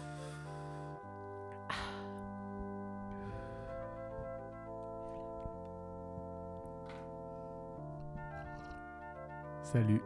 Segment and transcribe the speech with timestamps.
[9.62, 10.02] Salut,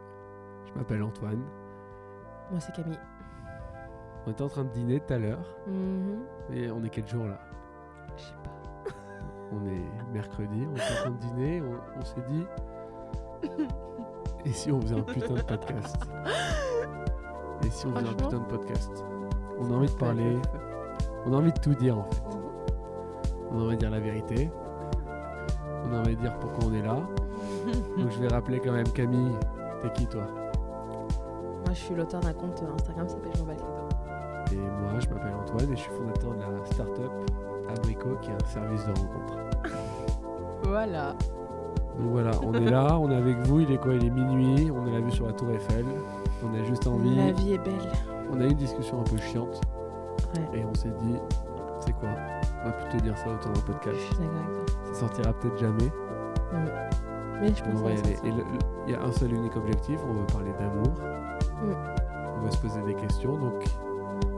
[0.66, 1.44] je m'appelle Antoine.
[2.52, 2.98] Moi, c'est Camille.
[4.26, 5.56] On était en train de dîner tout à l'heure.
[5.66, 6.20] Mhm.
[6.52, 7.38] Et on est quel jour là?
[8.16, 8.90] Je sais pas.
[9.52, 12.44] On est mercredi, on est en train de dîner, on, on s'est dit.
[14.44, 15.96] Et si on faisait un putain de podcast?
[17.64, 19.04] Et si on faisait un putain de podcast?
[19.58, 20.38] On a envie de parler,
[21.26, 22.22] on a envie de tout dire en fait.
[22.24, 22.42] Mhm.
[23.50, 24.50] On a envie de dire la vérité.
[25.84, 26.96] On a envie de dire pourquoi on est là.
[27.98, 29.32] Donc je vais rappeler quand même Camille,
[29.82, 30.26] t'es qui toi?
[31.72, 33.72] Moi, je suis l'auteur d'un compte Instagram qui s'appelle Jean Balclito.
[34.52, 37.10] Et moi je m'appelle Antoine et je suis fondateur de la start-up
[37.74, 39.38] Abrico qui est un service de rencontre.
[40.64, 41.12] Voilà.
[41.98, 43.94] Donc voilà, on est là, on est avec vous, il est quoi?
[43.94, 45.86] Il est minuit, on est la vue sur la tour Eiffel,
[46.44, 47.72] on a juste envie, La vie est belle.
[48.30, 49.58] on a eu une discussion un peu chiante
[50.36, 50.60] Ouais.
[50.60, 51.16] et on s'est dit,
[51.80, 52.10] c'est quoi?
[52.64, 53.96] On va plutôt dire ça autour d'un Je podcast.
[53.98, 54.76] suis d'accord avec toi.
[54.92, 55.90] Ça sortira peut-être jamais,
[57.40, 58.16] Mais je mais pense on va y que aller.
[58.20, 58.32] va Et
[58.88, 60.92] il y a un seul unique objectif, on veut parler d'amour,
[61.64, 63.38] On va se poser des questions.
[63.38, 63.64] Donc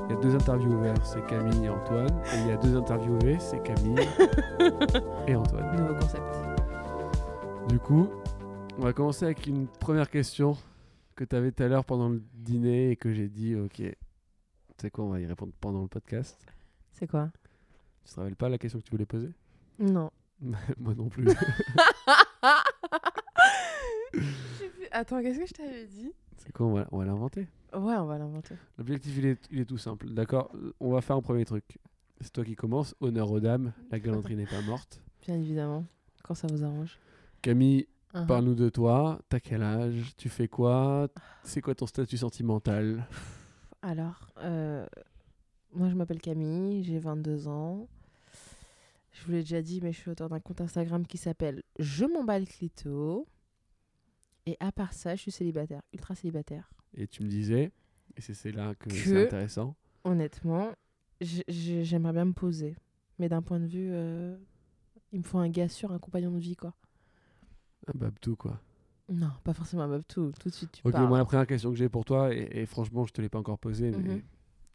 [0.08, 3.38] il y a deux intervieweurs, c'est Camille et Antoine, et il y a deux interviewés,
[3.40, 3.96] c'est Camille
[5.26, 5.76] et Antoine.
[5.76, 6.22] Nouveau concept.
[7.68, 8.08] Du coup,
[8.78, 10.56] on va commencer avec une première question
[11.16, 13.94] que tu avais tout à l'heure pendant le dîner et que j'ai dit, ok, tu
[14.78, 16.36] sais quoi, on va y répondre pendant le podcast.
[16.92, 17.30] C'est quoi?
[18.04, 19.30] Tu te rappelles pas la question que tu voulais poser?
[19.78, 20.10] Non.
[20.78, 21.26] Moi non plus.
[24.96, 26.12] Attends, qu'est-ce que je t'avais dit?
[26.36, 27.48] C'est quoi, on va, on va l'inventer?
[27.72, 28.54] Ouais, on va l'inventer.
[28.78, 30.08] L'objectif, il est, il est tout simple.
[30.10, 31.78] D'accord On va faire un premier truc.
[32.20, 32.94] C'est toi qui commence.
[33.00, 33.72] Honneur aux dames.
[33.90, 35.02] La galanterie n'est pas morte.
[35.26, 35.84] Bien évidemment.
[36.22, 36.98] Quand ça vous arrange.
[37.42, 38.26] Camille, Uhum.
[38.28, 39.18] parle-nous de toi.
[39.28, 40.12] T'as quel âge?
[40.16, 41.08] Tu fais quoi?
[41.42, 43.04] C'est quoi ton statut sentimental?
[43.82, 44.86] Alors, euh,
[45.72, 47.88] moi je m'appelle Camille, j'ai 22 ans.
[49.10, 52.04] Je vous l'ai déjà dit, mais je suis auteur d'un compte Instagram qui s'appelle Je
[52.04, 53.26] m'emballe clito.
[54.46, 56.68] Et à part ça, je suis célibataire, ultra célibataire.
[56.94, 57.72] Et tu me disais,
[58.16, 59.74] et c'est là que, Que- c'est intéressant.
[60.04, 60.72] Honnêtement,
[61.20, 62.76] j'aimerais bien me poser.
[63.18, 64.36] Mais d'un point de vue, euh,
[65.12, 66.74] il me faut un gars sûr, un compagnon de vie, quoi.
[67.86, 68.60] Un babtou, quoi.
[69.08, 70.32] Non, pas forcément un tout.
[70.40, 72.66] Tout de suite, tu Ok, moi la première question que j'ai pour toi, et, et
[72.66, 74.22] franchement je te l'ai pas encore posée, mais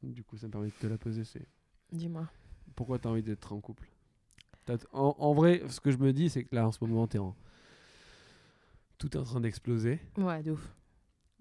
[0.03, 0.13] Mhm.
[0.13, 1.47] du coup ça me permet de te la poser, c'est
[1.91, 2.27] Dis-moi.
[2.75, 3.87] pourquoi tu as envie d'être en couple?
[4.93, 7.17] En, en vrai, ce que je me dis, c'est que là en ce moment, t'es
[7.17, 7.35] en...
[8.99, 9.99] tout est en train d'exploser.
[10.17, 10.71] Ouais, de ouf.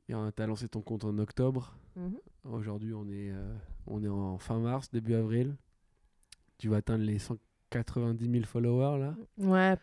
[0.06, 1.74] Tu as lancé ton compte en octobre.
[1.96, 2.16] Mhm.
[2.44, 3.54] Aujourd'hui, on, est, euh,
[3.86, 5.54] on est en fin mars, début avril.
[6.56, 9.14] Tu vas atteindre les 190 000 followers là.
[9.36, 9.76] Ouais,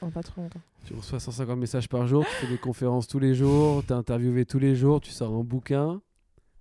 [0.00, 0.60] en pas trop longtemps.
[0.84, 3.92] Tu reçois 150 messages par jour, tu fais des conférences tous les jours, tu es
[3.96, 6.00] interviewé tous les jours, tu sors un bouquin.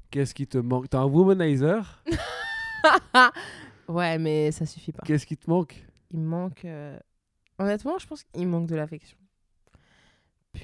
[0.10, 0.90] Qu'est-ce qui te manque?
[0.90, 2.04] T'as un womanizer?
[3.88, 5.04] Ouais, mais ça suffit pas.
[5.06, 5.86] Qu'est-ce qui te manque?
[6.12, 6.64] Il me manque.
[6.66, 6.98] euh,
[7.60, 9.18] Honnêtement, je pense qu'il manque de l'affection.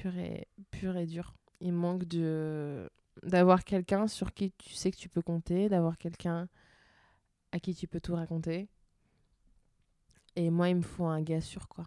[0.00, 1.34] Pur et, pur et dur.
[1.60, 2.88] Il manque de
[3.24, 6.48] d'avoir quelqu'un sur qui tu sais que tu peux compter, d'avoir quelqu'un
[7.50, 8.68] à qui tu peux tout raconter.
[10.36, 11.84] Et moi, il me faut un gars sûr, quoi.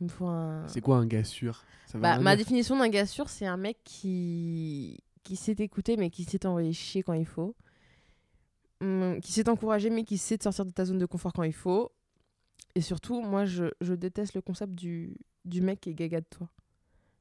[0.00, 0.66] Il me faut un.
[0.68, 1.62] C'est quoi un gars sûr?
[1.86, 6.08] Ça Bah, ma définition d'un gars sûr, c'est un mec qui, qui sait t'écouter, mais
[6.08, 7.54] qui sait t'envoyer chier quand il faut.
[8.80, 11.42] Hum, qui sait t'encourager, mais qui sait te sortir de ta zone de confort quand
[11.42, 11.92] il faut.
[12.74, 16.26] Et surtout, moi, je, je déteste le concept du, du mec qui est gaga de
[16.30, 16.48] toi.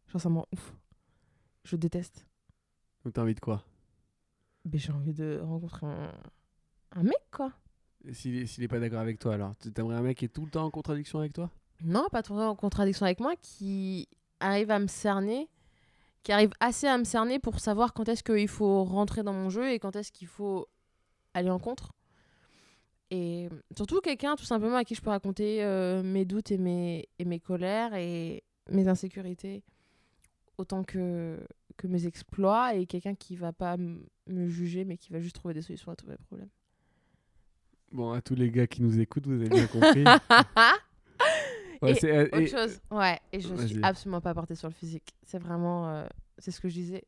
[0.10, 0.76] Genre, ça me rend ouf.
[1.64, 2.26] Je déteste.
[3.04, 3.64] Donc t'as envie de quoi?
[4.66, 6.12] Mais j'ai envie de rencontrer un,
[6.92, 7.54] un mec, quoi.
[8.12, 10.52] S'il s'il est pas d'accord avec toi alors, t'aimerais un mec qui est tout le
[10.52, 11.52] temps en contradiction avec toi?
[11.84, 14.08] Non, pas trop en contradiction avec moi, qui
[14.40, 15.50] arrive à me cerner,
[16.24, 19.50] qui arrive assez à me cerner pour savoir quand est-ce qu'il faut rentrer dans mon
[19.50, 20.68] jeu et quand est-ce qu'il faut
[21.34, 21.94] aller en contre.
[23.12, 27.10] Et surtout quelqu'un tout simplement à qui je peux raconter euh, mes doutes et mes,
[27.18, 29.64] et mes colères et mes insécurités
[30.60, 31.40] autant que,
[31.78, 35.54] que mes exploits et quelqu'un qui va pas me juger mais qui va juste trouver
[35.54, 36.50] des solutions à tous mes problèmes.
[37.92, 40.04] Bon, à tous les gars qui nous écoutent, vous avez bien compris.
[41.82, 44.74] Ouais, Et euh, Autre et- chose, ouais, et je suis absolument pas portée sur le
[44.74, 45.16] physique.
[45.24, 46.06] C'est vraiment, euh,
[46.38, 47.06] c'est ce que je disais,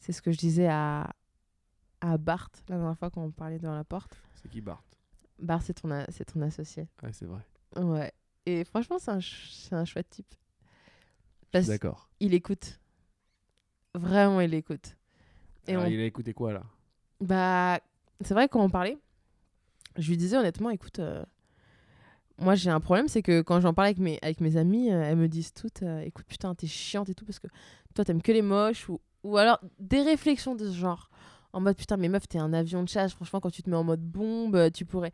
[0.00, 1.14] c'est ce que je disais à,
[2.00, 4.20] à Bart la dernière fois quand on parlait dans la porte.
[4.42, 4.82] C'est qui Bart?
[5.38, 6.88] Bart, c'est ton, c'est ton associé.
[7.00, 7.46] Ouais, c'est vrai.
[7.76, 8.12] Ouais.
[8.44, 10.34] Et franchement, c'est un, ch- un chouette type.
[11.52, 12.10] D'accord.
[12.18, 12.80] qu'il écoute.
[13.98, 14.96] Vraiment, il écoute.
[15.66, 16.62] Et Alors, on- Il a écouté quoi là?
[17.20, 17.80] Bah,
[18.20, 18.96] c'est vrai quand on parlait,
[19.96, 21.24] je lui disais honnêtement, écoute, euh,
[22.38, 25.02] moi j'ai un problème, c'est que quand j'en parle avec mes, avec mes amis, euh,
[25.02, 27.48] elles me disent toutes, euh, écoute, putain, t'es chiante et tout, parce que
[27.94, 31.10] toi t'aimes que les moches, ou, ou alors des réflexions de ce genre.
[31.52, 33.76] En mode, putain, mais meuf, t'es un avion de chasse, franchement, quand tu te mets
[33.76, 35.12] en mode bombe, tu pourrais.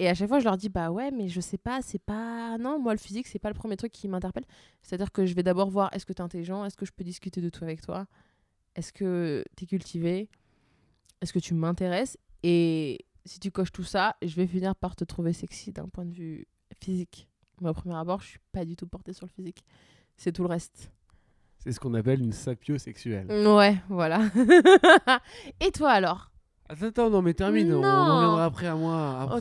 [0.00, 2.56] Et à chaque fois, je leur dis, bah ouais, mais je sais pas, c'est pas.
[2.56, 4.46] Non, moi, le physique, c'est pas le premier truc qui m'interpelle.
[4.82, 7.42] C'est-à-dire que je vais d'abord voir, est-ce que t'es intelligent, est-ce que je peux discuter
[7.42, 8.06] de tout avec toi,
[8.76, 10.30] est-ce que t'es cultivé,
[11.20, 12.16] est-ce que tu m'intéresses?
[12.42, 16.06] Et si tu coches tout ça, je vais finir par te trouver sexy d'un point
[16.06, 16.46] de vue
[16.82, 17.28] physique.
[17.60, 19.62] Mais au premier abord, je suis pas du tout portée sur le physique.
[20.16, 20.90] C'est tout le reste.
[21.58, 23.26] C'est ce qu'on appelle une sapiosexuelle.
[23.30, 24.22] Ouais, voilà.
[25.60, 26.29] Et toi alors?
[26.72, 27.72] Attends, attends, non, mais termine.
[27.74, 29.20] On, en reviendra après à moi.
[29.22, 29.36] Après,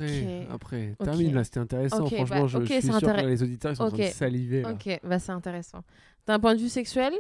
[0.46, 0.48] Ok.
[0.52, 0.96] après.
[1.04, 2.08] Termine là, c'était intéressant.
[2.08, 4.62] Franchement, bah, je, je suis sûr que les auditeurs ils sont en train de saliver.
[4.64, 4.72] là.
[4.72, 5.84] Ok, bah c'est intéressant.
[6.26, 7.14] D'un point de vue sexuel,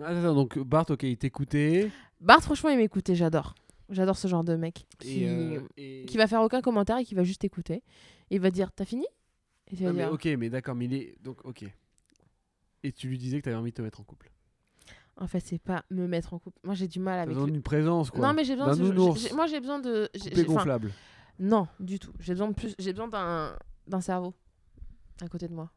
[0.00, 1.90] Attends, attends, donc Bart, ok, il t'écoutait.
[2.20, 3.54] Bart, franchement, il m'écoutait, j'adore.
[3.90, 7.14] J'adore ce genre de mec qui, euh, et- qui va faire aucun commentaire et qui
[7.14, 7.82] va juste écouter.
[8.30, 9.04] Il va dire T'as fini?
[9.70, 11.14] Et tu vas Non, mais dire ok, mais d'accord, mais il est.
[11.22, 11.64] Donc, ok.
[12.82, 14.30] Et tu lui disais que t'avais envie de te mettre en couple.
[15.16, 16.58] En fait, c'est pas me mettre en couple.
[16.64, 17.28] Moi, j'ai du mal avec.
[17.34, 18.26] besoin le- d'une présence, quoi.
[18.26, 19.34] Non, mais j'ai besoin de.
[19.34, 20.08] Moi, j'ai besoin de.
[20.20, 20.90] Coupé gonflable.
[21.38, 22.12] Non, du tout.
[22.20, 22.74] J'ai besoin de plus.
[22.78, 23.56] J'ai besoin d'un
[23.86, 24.34] d'un cerveau
[25.22, 25.70] à côté de moi.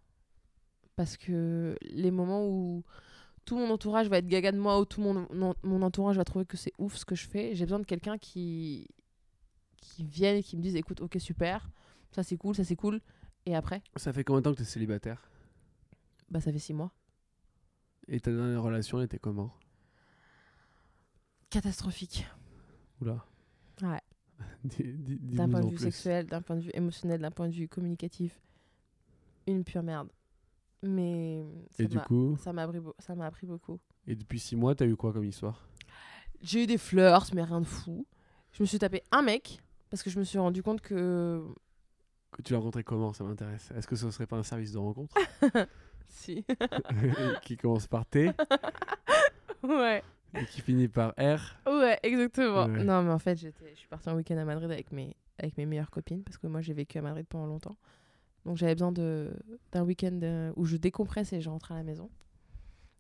[0.96, 2.84] Parce que les moments où
[3.46, 6.24] tout mon entourage va être gaga de moi, où tout mon, mon, mon entourage va
[6.24, 8.88] trouver que c'est ouf ce que je fais, j'ai besoin de quelqu'un qui
[9.80, 11.70] qui vienne et qui me dise écoute, ok, super,
[12.12, 13.00] ça c'est cool, ça c'est cool.
[13.46, 15.30] Et après, Ça fait combien de temps que t'es célibataire?
[16.30, 16.92] Bah ça fait six mois.
[18.08, 19.54] Et ta dernière relation elle était comment?
[21.50, 22.26] Catastrophique.
[23.02, 23.26] Oula.
[23.82, 24.02] Ouais.
[24.80, 25.86] D'un point de vue plus.
[25.86, 28.40] sexuel, d'un point de vue émotionnel, d'un point de vue communicatif.
[29.48, 30.10] Une pure merde.
[30.84, 33.80] Mais ça Et du m'a- coup, ça m'a appris, beau- ça m'a appris beaucoup.
[34.06, 35.68] et depuis 6 mois, t'as eu quoi comme histoire?
[36.42, 38.06] J'ai eu des flirts, mais rien de fou.
[38.52, 41.44] Je me suis tapé un mec parce que je me suis rendu compte que.
[42.32, 43.14] Que tu l'as rencontré comment?
[43.14, 43.72] Ça m'intéresse.
[43.72, 45.16] Est-ce que ce serait pas un service de rencontre?
[46.08, 46.46] Si.
[47.44, 48.32] qui commence par T
[49.64, 50.04] ouais.
[50.34, 52.66] et qui finit par R Ouais, exactement.
[52.66, 52.84] Ouais.
[52.84, 55.58] Non, mais en fait, j'étais, je suis partie en week-end à Madrid avec mes, avec
[55.58, 57.78] mes meilleures copines parce que moi, j'ai vécu à Madrid pendant longtemps.
[58.46, 59.32] Donc, j'avais besoin de,
[59.72, 62.10] d'un week-end euh, où je décompresse et je rentre à la maison.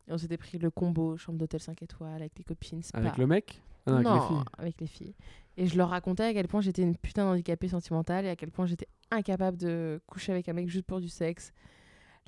[0.07, 2.81] Et on s'était pris le combo, chambre d'hôtel 5 étoiles avec les copines.
[2.81, 2.97] spa.
[2.97, 3.61] Avec le mec?
[3.85, 4.45] Ah non, avec les filles.
[4.57, 5.15] avec les filles.
[5.55, 8.51] Et je leur racontais à quel point j'étais une putain d'handicapée sentimentale et à quel
[8.51, 11.53] point j'étais incapable de coucher avec un mec juste pour du sexe.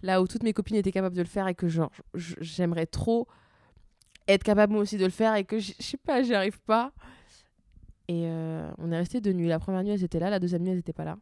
[0.01, 3.27] Là où toutes mes copines étaient capables de le faire et que genre j'aimerais trop
[4.27, 6.93] être capable moi aussi de le faire et que je sais pas, j'y arrive pas.
[8.07, 9.47] Et euh, on est resté deux nuits.
[9.47, 10.29] La première nuit, elles étaient là.
[10.29, 11.17] La deuxième nuit, elles étaient pas là.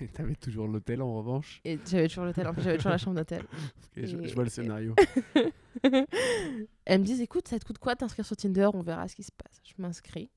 [0.00, 1.60] Et t'avais toujours l'hôtel en revanche.
[1.64, 2.46] Et j'avais toujours l'hôtel.
[2.46, 3.44] En fait, j'avais toujours la chambre d'hôtel.
[3.96, 4.94] Et je, vois le scénario.
[6.84, 8.68] Elles me disent écoute, ça te coûte quoi t'inscrire sur Tinder?
[8.74, 9.60] On verra ce qui se passe.
[9.64, 10.30] Je m'inscris.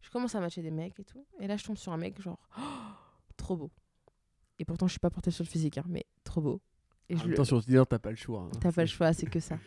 [0.00, 1.26] Je commence à matcher des mecs et tout.
[1.40, 2.38] Et là, je tombe sur un mec, genre,
[3.36, 3.70] trop beau.
[4.60, 6.60] Et pourtant, je suis pas portée sur le physique, hein, mais trop beau.
[7.10, 7.36] Et En je même le...
[7.36, 8.48] temps, sur Tinder, t'as pas le choix.
[8.52, 8.58] hein.
[8.60, 9.58] T'as pas le choix, c'est que ça.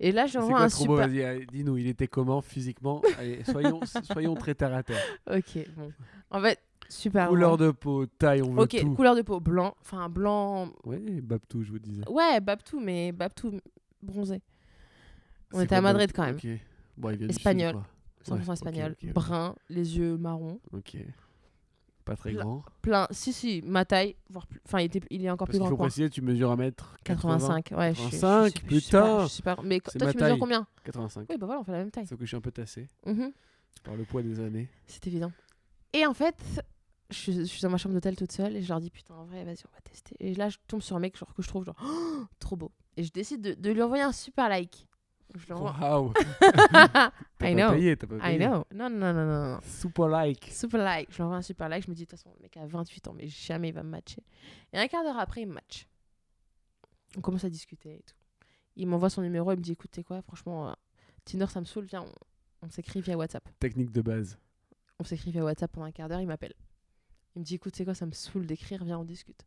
[0.00, 1.08] Et là, j'envoie un trop super.
[1.08, 3.02] Vas-y, dis-nous, il était comment physiquement?
[3.18, 3.80] Allez, soyons,
[4.12, 5.00] soyons très terre à terre.
[5.30, 5.92] Ok, bon.
[6.30, 6.58] En fait,
[6.88, 7.28] super.
[7.28, 8.94] Couleur de peau, taille, on veut Ok, tout.
[8.94, 9.76] couleur de peau blanc.
[9.80, 10.70] Enfin, blanc.
[10.84, 12.02] Ouais, Babtou, je vous disais.
[12.08, 13.60] Ouais, Babtou, mais Babtou
[14.02, 14.40] bronzé.
[15.52, 16.34] On était à Madrid quand même.
[16.36, 16.46] Ok.
[16.96, 17.72] Bon, il vient du sud, Espagnol.
[17.74, 17.86] quoi.
[18.26, 18.92] 100% Ouais, ok, espagnol.
[18.92, 19.12] ok, ok.
[19.14, 20.58] Brun, les yeux marrons.
[20.72, 20.96] Ok.
[22.04, 22.64] Pas très grand.
[22.82, 23.06] Plein.
[23.12, 24.16] Si, si, ma taille.
[24.28, 25.00] voire plus- Enfin, il, était...
[25.10, 25.86] il est encore Parce plus grand faut que moi.
[25.86, 27.94] préciser, tu mesures 1 mètre 85, ouais.
[27.94, 30.38] je suis- je suis- 85, je je putain je pas- Mais toi, ma tu mesures
[30.38, 30.66] combien?
[30.84, 31.26] 85.
[31.30, 32.06] Oui, bah voilà, on fait la même taille.
[32.06, 33.32] Sauf que je suis un peu tassé Mhm,
[33.84, 34.68] par le poids des années.
[34.86, 35.30] C'est évident.
[35.92, 36.34] Et en fait,
[37.10, 39.14] je suis, je suis dans ma chambre d'hôtel toute seule et je leur dis putain,
[39.14, 40.16] en vrai, vas-y, on va tester.
[40.18, 41.76] Et là, je tombe sur un mec genre, que je trouve genre
[42.40, 42.72] trop beau.
[42.96, 44.86] Et je décide de, de lui envoyer un super like.
[45.34, 45.46] Je
[47.38, 47.70] T'as I know.
[47.72, 48.38] payé, t'as pas I payé.
[48.38, 48.64] know.
[48.74, 49.58] Non, non, non, non, non.
[49.62, 50.48] Super like.
[50.52, 51.10] Super like.
[51.10, 51.84] Je lui envoie un super like.
[51.84, 53.82] Je me dis, de toute façon, le mec a 28 ans, mais jamais il va
[53.82, 54.22] me matcher.
[54.72, 55.86] Et un quart d'heure après, il me match.
[57.16, 58.14] On commence à discuter et tout.
[58.76, 59.50] Il m'envoie son numéro.
[59.52, 60.72] Il me dit, écoute, tu sais quoi, franchement, euh,
[61.24, 61.84] Tinder, ça me saoule.
[61.84, 63.48] Viens, on, on s'écrit via WhatsApp.
[63.58, 64.38] Technique de base.
[64.98, 66.20] On s'écrit via WhatsApp pendant un quart d'heure.
[66.20, 66.54] Il m'appelle.
[67.34, 68.84] Il me dit, écoute, tu sais quoi, ça me saoule d'écrire.
[68.84, 69.44] Viens, on discute.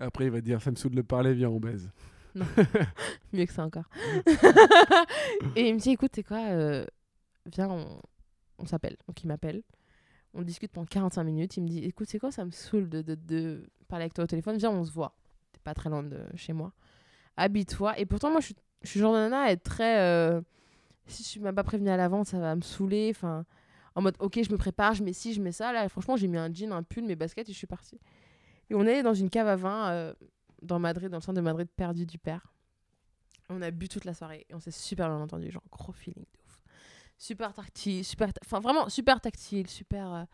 [0.00, 1.90] Après, il va dire, ça me saoule de parler, viens, on baise.
[3.32, 3.88] Mieux que ça encore.
[5.56, 6.84] et il me dit, écoute, sais quoi, euh,
[7.46, 8.00] viens, on,
[8.58, 8.96] on s'appelle.
[9.06, 9.62] Donc il m'appelle.
[10.34, 11.56] On discute pendant 45 minutes.
[11.56, 14.24] Il me dit, écoute, c'est quoi, ça me saoule de, de, de parler avec toi
[14.24, 14.56] au téléphone?
[14.56, 15.14] Viens, on se voit.
[15.52, 16.72] T'es pas très loin de chez moi.
[17.36, 17.98] Habille-toi.
[17.98, 20.00] Et pourtant, moi, je suis, je suis genre de nana à être très...
[20.00, 20.40] euh,
[21.06, 23.08] si tu m'as pas prévenu à l'avance, ça va me saouler.
[23.14, 23.44] Enfin,
[23.94, 25.72] en mode, ok, je me prépare, je mets ci, je mets ça.
[25.72, 28.00] Là, franchement, j'ai mis un jean, un pull, mes baskets et je suis partie.
[28.70, 30.14] Et on est dans une cave à vin euh,
[30.62, 32.52] dans Madrid, dans le centre de Madrid, perdu du père.
[33.48, 36.24] On a bu toute la soirée et on s'est super bien entendu, genre gros feeling
[36.24, 36.60] de ouf.
[37.18, 40.24] super tactile, super, enfin vraiment super tactile, super euh,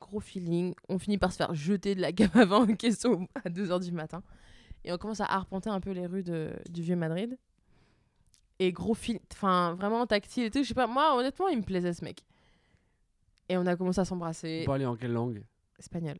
[0.00, 0.74] gros feeling.
[0.88, 3.92] On finit par se faire jeter de la gamme vin en question à 2h du
[3.92, 4.22] matin.
[4.84, 7.36] Et on commence à arpenter un peu les rues de, du vieux Madrid.
[8.60, 10.62] Et gros feeling, enfin vraiment tactile et tout.
[10.62, 12.24] Je sais pas, moi honnêtement, il me plaisait ce mec.
[13.48, 14.64] Et on a commencé à Vous s'embrasser.
[14.66, 15.42] parlez en quelle langue?
[15.78, 16.18] Espagnol.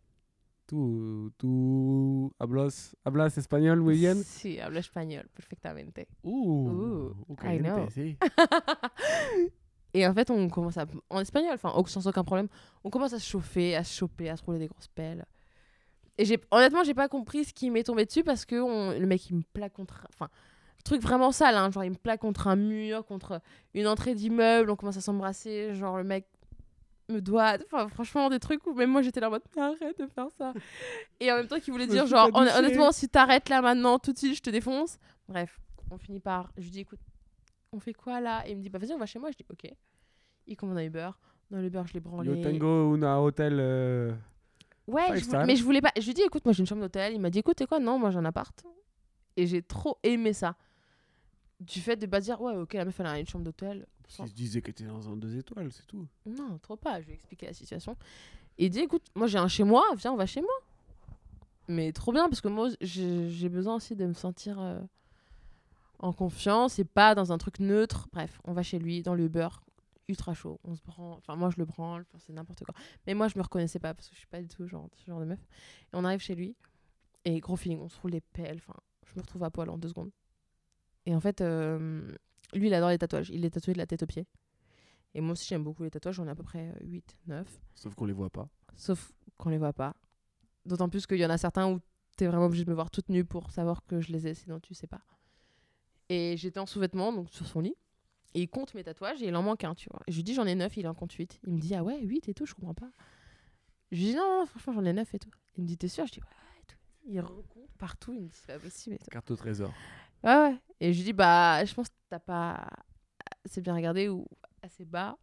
[0.68, 4.22] Tu, tu hablas, hablas espagnol muy bien?
[4.22, 6.08] Sí, hablo español perfectamente.
[6.22, 7.88] Uh, uh, I know.
[7.88, 8.18] sí.
[9.94, 10.84] Et en fait, on commence à.
[11.08, 12.48] En espagnol, enfin, au- sans aucun problème,
[12.84, 15.24] on commence à se chauffer, à se choper, à se rouler des grosses pelles.
[16.18, 19.06] Et j'ai, honnêtement, j'ai pas compris ce qui m'est tombé dessus parce que on- le
[19.06, 20.06] mec, il me plaque contre.
[20.12, 20.28] Enfin,
[20.84, 23.40] truc vraiment sale, hein, genre, il me plaque contre un mur, contre
[23.72, 26.26] une entrée d'immeuble, on commence à s'embrasser, genre, le mec
[27.08, 27.56] me doit.
[27.66, 30.28] Enfin, franchement, des trucs où même moi, j'étais là en mode, mais arrête de faire
[30.36, 30.52] ça.
[31.20, 34.12] Et en même temps, qu'il voulait dire, genre, hon- honnêtement, si t'arrêtes là maintenant, tout
[34.12, 34.98] de suite, je te défonce.
[35.28, 35.58] Bref,
[35.90, 36.52] on finit par.
[36.56, 37.00] Je lui dis, écoute,
[37.72, 38.46] on fait quoi là?
[38.46, 39.30] Et il me dit, bah vas-y, on va chez moi.
[39.30, 39.70] Je dis, ok.
[40.46, 41.10] Il commande un Uber.
[41.50, 42.30] Dans l'Uber, je l'ai branlé.
[42.30, 43.56] Yo tengo una hotel.
[43.58, 44.12] euh,
[44.86, 45.92] Ouais, je voulais- mais je voulais pas.
[45.98, 47.12] Je lui dit, écoute, moi j'ai une chambre d'hôtel.
[47.14, 47.78] Il m'a dit, écoute, t'es quoi?
[47.78, 48.64] Non, moi j'ai un appart.
[49.36, 50.56] Et j'ai trop aimé ça.
[51.60, 53.86] Du fait de pas dire, ouais, ok, la meuf elle a une chambre d'hôtel.
[54.08, 56.06] Qu'il se disait que t'étais dans un deux étoiles, c'est tout.
[56.26, 57.00] Non, trop pas.
[57.00, 57.96] Je lui ai expliqué la situation.
[58.56, 60.50] Et il dit, écoute, moi j'ai un chez moi, viens, on va chez moi.
[61.68, 64.80] Mais trop bien, parce que moi j'ai besoin aussi de me sentir euh,
[65.98, 68.08] en confiance et pas dans un truc neutre.
[68.12, 69.48] Bref, on va chez lui, dans le Uber,
[70.08, 70.58] ultra chaud.
[70.64, 71.18] On se branle.
[71.18, 72.74] Enfin, moi je le branle, c'est n'importe quoi.
[73.06, 75.04] Mais moi je me reconnaissais pas parce que je suis pas du tout genre, ce
[75.04, 75.40] genre de meuf.
[75.92, 76.56] Et on arrive chez lui,
[77.26, 78.56] et gros feeling, on se roule les pelles.
[78.66, 80.10] Enfin, je me retrouve à poil en deux secondes.
[81.04, 82.14] Et en fait, euh,
[82.54, 83.30] lui il adore les tatouages.
[83.30, 84.26] Il est tatoué de la tête aux pieds.
[85.14, 87.60] Et moi aussi j'aime beaucoup les tatouages, j'en ai à peu près 8, 9.
[87.74, 88.48] Sauf qu'on les voit pas.
[88.76, 89.94] Sauf qu'on les voit pas.
[90.66, 91.80] D'autant plus qu'il y en a certains où
[92.16, 94.60] t'es vraiment obligé de me voir toute nue pour savoir que je les ai, sinon
[94.60, 95.00] tu sais pas.
[96.08, 97.74] Et j'étais en sous-vêtements, donc sur son lit.
[98.34, 100.00] Et il compte mes tatouages et il en manque un, tu vois.
[100.06, 101.40] Et je lui dis j'en ai 9, il en compte 8.
[101.46, 102.90] Il me dit ah ouais, 8 et tout, je comprends pas.
[103.90, 105.30] Je lui dis non, non, franchement j'en ai 9 et tout.
[105.56, 106.06] Il me dit t'es sûr?
[106.06, 106.76] Je dis ouais et tout.
[107.06, 109.10] Il recompte partout, il me dit c'est pas possible et tout.
[109.10, 109.72] Carte au trésor.
[110.22, 110.58] Ouais, ouais.
[110.80, 112.68] Et je lui dis, bah, je pense t'as pas
[113.44, 114.26] assez bien regardé ou
[114.62, 115.16] assez bas.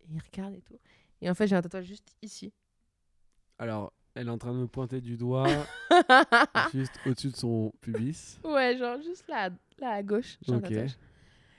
[0.00, 0.78] Et il regarde et tout.
[1.20, 2.52] Et en fait, j'ai un tatouage juste ici.
[3.58, 5.46] Alors, elle est en train de me pointer du doigt
[6.72, 8.38] juste au-dessus de son pubis.
[8.44, 10.38] ouais, genre juste là, là à gauche.
[10.48, 10.62] un Ok.
[10.62, 10.96] tatouage.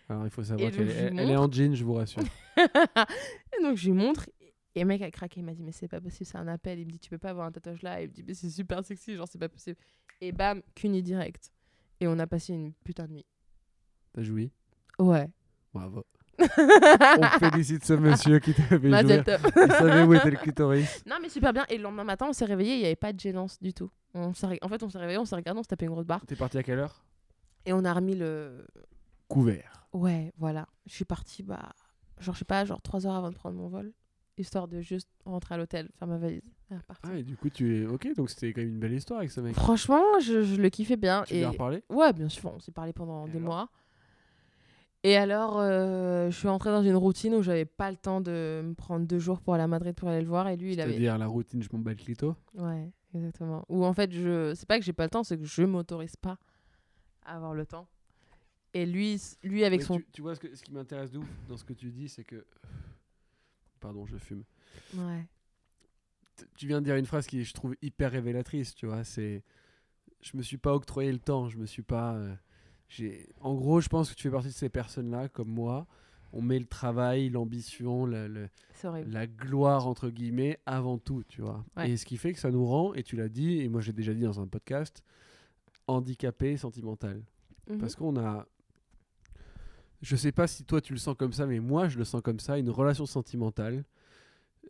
[0.09, 2.21] Alors, il faut savoir qu'elle est, lui elle est en jean, je vous rassure.
[2.57, 4.29] et donc, je lui montre.
[4.75, 5.39] Et le mec a craqué.
[5.39, 6.79] Il m'a dit, mais c'est pas possible, c'est un appel.
[6.79, 8.01] Il me dit, tu peux pas avoir un tatouage là.
[8.01, 9.77] Et il me dit, mais c'est super sexy, genre, c'est pas possible.
[10.19, 11.51] Et bam, cuni direct.
[11.99, 13.25] Et on a passé une putain de nuit.
[14.13, 14.51] T'as joui
[14.99, 15.27] Ouais.
[15.73, 16.05] Bravo.
[16.39, 18.89] On félicite ce monsieur qui t'a fait jouer.
[18.89, 19.41] Mazel tov.
[19.55, 21.03] Il savait où était le clitoris.
[21.05, 21.65] Non, mais super bien.
[21.69, 23.89] Et le lendemain matin, on s'est réveillé, il n'y avait pas de gênance du tout.
[24.13, 26.05] On s'est en fait, on s'est réveillé, on s'est regardé, on s'est tapé une grosse
[26.05, 26.25] barre.
[26.25, 27.03] T'es parti à quelle heure?
[27.65, 28.65] Et on a remis le.
[29.27, 29.87] Couvert.
[29.93, 30.67] Ouais, voilà.
[30.87, 31.71] Je suis partie, bah.
[32.19, 33.93] Genre, je sais pas, genre 3 heures avant de prendre mon vol.
[34.37, 36.41] Histoire de juste rentrer à l'hôtel, faire ma valise.
[36.71, 36.75] et.
[37.03, 37.85] Ah, et du coup, tu es.
[37.85, 39.53] Ok, donc c'était quand même une belle histoire avec ce mec.
[39.55, 41.23] Franchement, je, je le kiffais bien.
[41.27, 41.37] Tu et...
[41.37, 41.83] lui as reparlé?
[41.89, 43.69] Ouais, bien sûr, on s'est parlé pendant Et des mois.
[45.05, 48.61] Et alors, euh, je suis entrée dans une routine où j'avais pas le temps de
[48.63, 50.47] me prendre deux jours pour aller à Madrid pour aller le voir.
[50.47, 50.91] Et lui, il avait.
[50.91, 52.35] C'est-à-dire la routine, je m'en bats le clito.
[52.55, 53.65] Ouais, exactement.
[53.67, 56.15] Ou en fait, je c'est pas que j'ai pas le temps, c'est que je m'autorise
[56.15, 56.37] pas
[57.25, 57.87] à avoir le temps.
[58.73, 59.97] Et lui, lui avec Mais son.
[59.97, 62.07] tu, tu vois, ce, que, ce qui m'intéresse de ouf dans ce que tu dis,
[62.07, 62.45] c'est que.
[63.81, 64.43] Pardon, je fume.
[64.95, 65.27] Ouais.
[66.37, 69.03] T- Tu viens de dire une phrase qui, je trouve, hyper révélatrice, tu vois.
[69.03, 69.43] C'est.
[70.21, 72.13] Je me suis pas octroyé le temps, je me suis pas.
[72.13, 72.33] euh.
[73.41, 75.87] En gros, je pense que tu fais partie de ces personnes-là, comme moi.
[76.31, 78.49] On met le travail, l'ambition, la, le-
[79.37, 81.63] gloire, entre guillemets, avant tout, tu vois.
[81.77, 81.91] Ouais.
[81.91, 83.93] Et ce qui fait que ça nous rend, et tu l'as dit, et moi j'ai
[83.93, 85.03] déjà dit dans un podcast,
[85.87, 87.21] handicapé sentimental.
[87.69, 87.77] Mhm.
[87.77, 88.47] Parce qu'on a.
[90.01, 92.21] Je sais pas si toi tu le sens comme ça, mais moi je le sens
[92.21, 92.57] comme ça.
[92.57, 93.85] Une relation sentimentale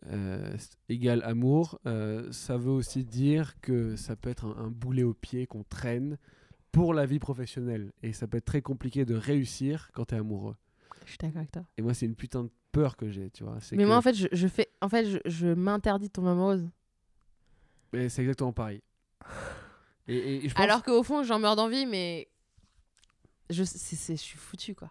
[0.06, 0.56] euh,
[0.88, 5.14] égale amour, euh, ça veut aussi dire que ça peut être un, un boulet au
[5.14, 6.18] pied qu'on traîne
[6.74, 7.92] pour la vie professionnelle.
[8.02, 10.56] Et ça peut être très compliqué de réussir quand tu es amoureux.
[11.04, 11.64] Je suis d'accord avec toi.
[11.78, 13.58] Et moi, c'est une putain de peur que j'ai, tu vois.
[13.72, 14.68] Mais que- moi, en fait, je, je fais.
[14.80, 16.68] En fait, je, je m'interdis de tomber amoureuse.
[17.92, 18.82] mais c'est exactement pareil.
[20.06, 22.28] Et, et- et je pense- Alors qu'au fond, j'en meurs d'envie, mais.
[23.48, 24.90] Je, suis foutue, quoi.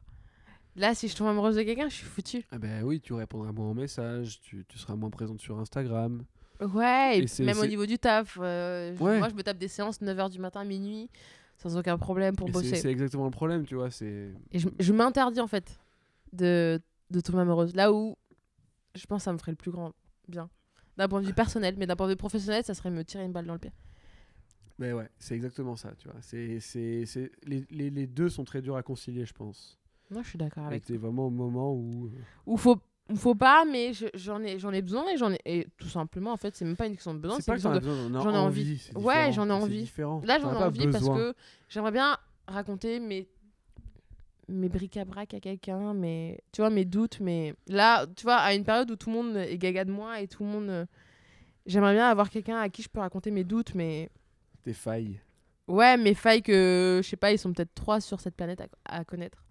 [0.75, 2.43] Là, si je tombe amoureuse de quelqu'un, je suis foutue.
[2.51, 6.23] Ah ben oui, tu répondras moins aux messages, tu, tu seras moins présente sur Instagram.
[6.61, 8.37] Ouais, et, Et c'est- même au niveau du taf.
[8.41, 9.19] euh, Ouais.
[9.19, 11.09] Moi, je me tape des séances 9h du matin, minuit,
[11.63, 12.75] sans aucun problème pour Et bosser.
[12.75, 13.89] C'est exactement le problème, tu vois.
[13.89, 15.79] C'est Et je, je m'interdis en fait
[16.33, 16.79] de,
[17.09, 17.75] de tomber amoureuse.
[17.75, 18.15] Là où
[18.95, 19.91] je pense que ça me ferait le plus grand
[20.27, 20.49] bien.
[20.97, 23.25] D'un point de vue personnel, mais d'un point de vue professionnel, ça serait me tirer
[23.25, 23.71] une balle dans le pied.
[24.77, 26.19] Mais ouais, c'est exactement ça, tu vois.
[26.21, 27.31] C'est, c'est.
[27.45, 29.79] Les, les, les deux sont très durs à concilier, je pense.
[30.11, 32.07] Moi, je suis d'accord avec t'es vraiment au moment où...
[32.07, 32.77] euh, Ou faut
[33.15, 35.39] faut pas, mais je- j'en ai, j'en ai besoin et j'en ai.
[35.45, 37.57] Et tout simplement, en fait, c'est même pas une question de besoin, C'est pas une
[37.57, 38.07] que question de.
[38.23, 38.63] j'en ai envie.
[39.05, 39.85] Ouais, j'en ai envie.
[40.23, 41.33] Là, j'en ai envie parce que
[41.69, 42.17] j'aimerais bien
[42.47, 43.27] raconter mes
[44.49, 48.65] mes bric-à-brac à quelqu'un, mais tu vois mes doutes, mais là, tu vois, à une
[48.65, 50.85] période où tout le monde est gaga de moi et tout le monde, euh,
[51.65, 54.09] j'aimerais bien avoir quelqu'un à qui je peux raconter mes doutes, mais
[54.63, 55.21] Tes failles.
[55.69, 58.97] ouais, mes failles que je sais pas, ils sont peut-être trois sur cette planète à,
[58.97, 59.45] à connaître,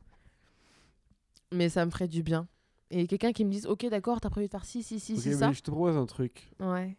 [1.52, 2.46] mais ça me ferait du bien.
[2.94, 5.18] Et quelqu'un qui me dise, ok, d'accord, t'as prévu de faire ci, ci, ci, Ok,
[5.20, 5.50] ci, mais ça.
[5.52, 6.52] je te propose un truc.
[6.60, 6.96] Ouais.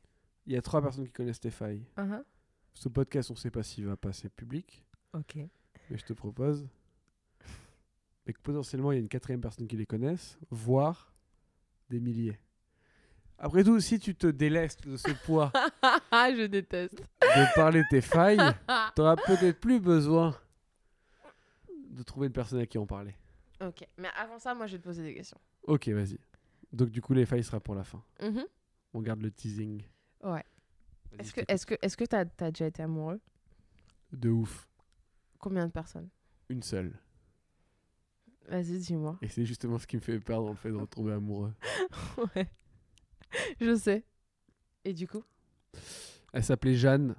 [0.48, 1.86] Il y a trois personnes qui connaissent tes failles.
[1.98, 2.24] Uh-huh.
[2.74, 4.84] Ce podcast, on sait pas s'il va passer public,
[5.14, 5.36] Ok.
[5.36, 6.68] mais je te propose
[8.26, 11.14] et que potentiellement il y a une quatrième personne qui les connaisse, voire
[11.90, 12.40] des milliers.
[13.38, 15.52] Après tout, si tu te délestes de ce poids
[16.12, 16.96] je déteste.
[17.22, 18.40] de parler tes failles,
[18.96, 20.36] t'auras peut-être plus besoin
[21.90, 23.14] de trouver une personne à qui en parler.
[23.62, 25.40] ok, mais avant ça, moi, je vais te poser des questions.
[25.64, 26.20] Ok, vas-y.
[26.72, 28.04] Donc du coup, les failles sera pour la fin.
[28.22, 28.46] Mhm.
[28.94, 29.84] On garde le teasing.
[30.24, 30.44] Ouais.
[31.20, 33.20] Est-ce que est-ce que est-ce que t'as as déjà été amoureux?
[34.12, 34.68] De ouf.
[35.40, 36.10] Combien de personnes?
[36.50, 36.94] Une seule.
[38.48, 39.18] Vas-y, dis-moi.
[39.22, 41.54] Et c'est justement ce qui me fait peur dans le fait de retomber amoureux.
[42.36, 42.50] ouais.
[43.60, 44.04] Je sais.
[44.84, 45.24] Et du coup?
[46.34, 47.16] Elle s'appelait Jeanne.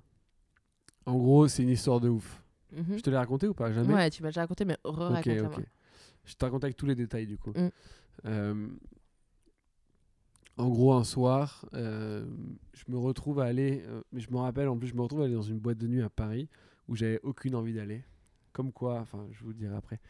[1.07, 2.43] En gros, c'est une histoire de ouf.
[2.73, 2.99] Mhm.
[2.99, 3.73] Je te l'ai raconté ou pas?
[3.73, 3.95] Jamais?
[3.95, 5.65] Ouais, tu m'as déjà raconté, mais Ok, re-raconte-la ok.
[6.25, 7.53] Je te raconte avec tous les détails du coup.
[7.53, 7.69] Mm.
[8.27, 8.69] Euh,
[10.57, 12.25] en gros, un soir, euh,
[12.73, 15.23] je me retrouve à aller, euh, mais je me rappelle en plus, je me retrouve
[15.23, 16.49] à aller dans une boîte de nuit à Paris
[16.89, 18.05] où j'avais aucune envie d'aller.
[18.53, 20.01] Comme quoi, enfin, je vous le dirai après.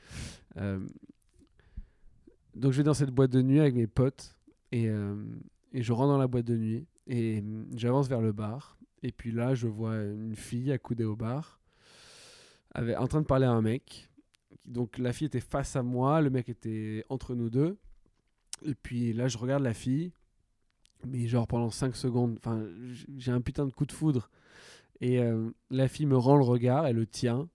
[2.54, 4.36] Donc, je vais dans cette boîte de nuit avec mes potes
[4.70, 4.86] et,
[5.72, 7.42] je rentre dans la boîte de nuit et
[7.74, 8.76] j'avance vers le bar.
[9.02, 11.58] Et puis là, je vois une fille accoudée au bar,
[12.76, 14.10] en train de parler à un mec.
[14.64, 17.78] Donc la fille était face à moi, le mec était entre nous deux.
[18.64, 20.12] Et puis là, je regarde la fille,
[21.06, 22.66] mais genre pendant 5 secondes, enfin,
[23.16, 24.30] j'ai un putain de coup de foudre.
[25.00, 27.48] Et euh, la fille me rend le regard, elle le tient.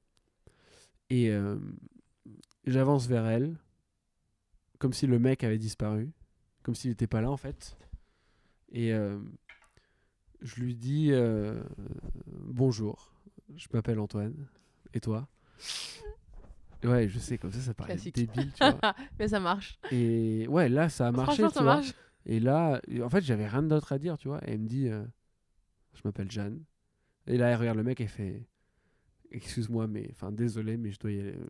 [1.09, 1.57] Et euh,
[2.65, 3.57] j'avance vers elle,
[4.77, 6.11] comme si le mec avait disparu,
[6.61, 7.77] comme s'il n'était pas là en fait.
[8.71, 9.17] Et euh,
[10.41, 11.11] je lui dis
[12.27, 13.11] bonjour,
[13.55, 14.47] je m'appelle Antoine.
[14.93, 15.27] Et toi?
[16.83, 18.15] Ouais, je sais, comme ça, ça paraît Classique.
[18.15, 18.79] débile, tu vois.
[19.19, 19.77] mais ça marche.
[19.91, 21.75] Et ouais, là, ça a marché, Franchement, tu ça vois.
[21.75, 21.93] marche.
[22.25, 24.39] Et là, en fait, j'avais rien d'autre à dire, tu vois.
[24.47, 25.03] Et elle me dit, euh,
[25.93, 26.63] je m'appelle Jeanne.
[27.27, 28.47] Et là, elle regarde le mec et fait,
[29.31, 31.49] excuse-moi, mais, enfin, désolé, mais je dois, y aller, euh,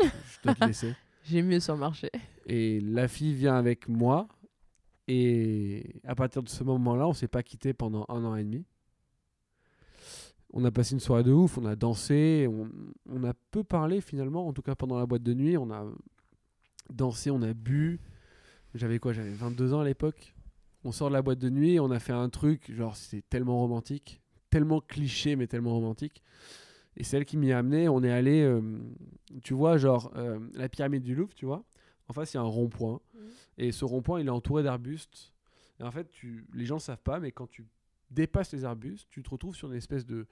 [0.00, 0.92] je, je- je dois te laisser.
[1.24, 2.10] J'ai mieux sur le marché.
[2.46, 4.28] Et la fille vient avec moi.
[5.08, 8.64] Et à partir de ce moment-là, on s'est pas quitté pendant un an et demi.
[10.58, 12.70] On a passé une soirée de ouf, on a dansé, on,
[13.10, 15.58] on a peu parlé finalement, en tout cas pendant la boîte de nuit.
[15.58, 15.84] On a
[16.88, 18.00] dansé, on a bu.
[18.74, 20.34] J'avais quoi J'avais 22 ans à l'époque.
[20.82, 23.58] On sort de la boîte de nuit on a fait un truc, genre c'était tellement
[23.58, 26.22] romantique, tellement cliché mais tellement romantique.
[26.96, 27.90] Et c'est elle qui m'y a amené.
[27.90, 28.62] On est allé, euh,
[29.42, 31.64] tu vois, genre euh, la pyramide du Louvre, tu vois.
[32.08, 33.02] En face, il y a un rond-point.
[33.58, 35.34] Et ce rond-point, il est entouré d'arbustes.
[35.80, 37.66] Et en fait, tu, les gens ne savent pas, mais quand tu
[38.10, 40.26] dépasses les arbustes, tu te retrouves sur une espèce de,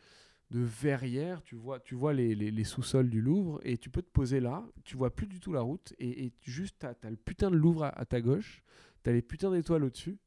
[0.51, 1.43] de verrière.
[1.43, 4.41] Tu vois, tu vois les, les- les sous-sols du Louvre et tu peux te poser
[4.41, 4.65] là.
[4.85, 5.93] Tu vois plus du tout la route.
[5.99, 8.63] Et, et juste, tu as, le putain de Louvre à, à ta gauche.
[9.03, 10.19] Tu as les putains d'étoiles au-dessus.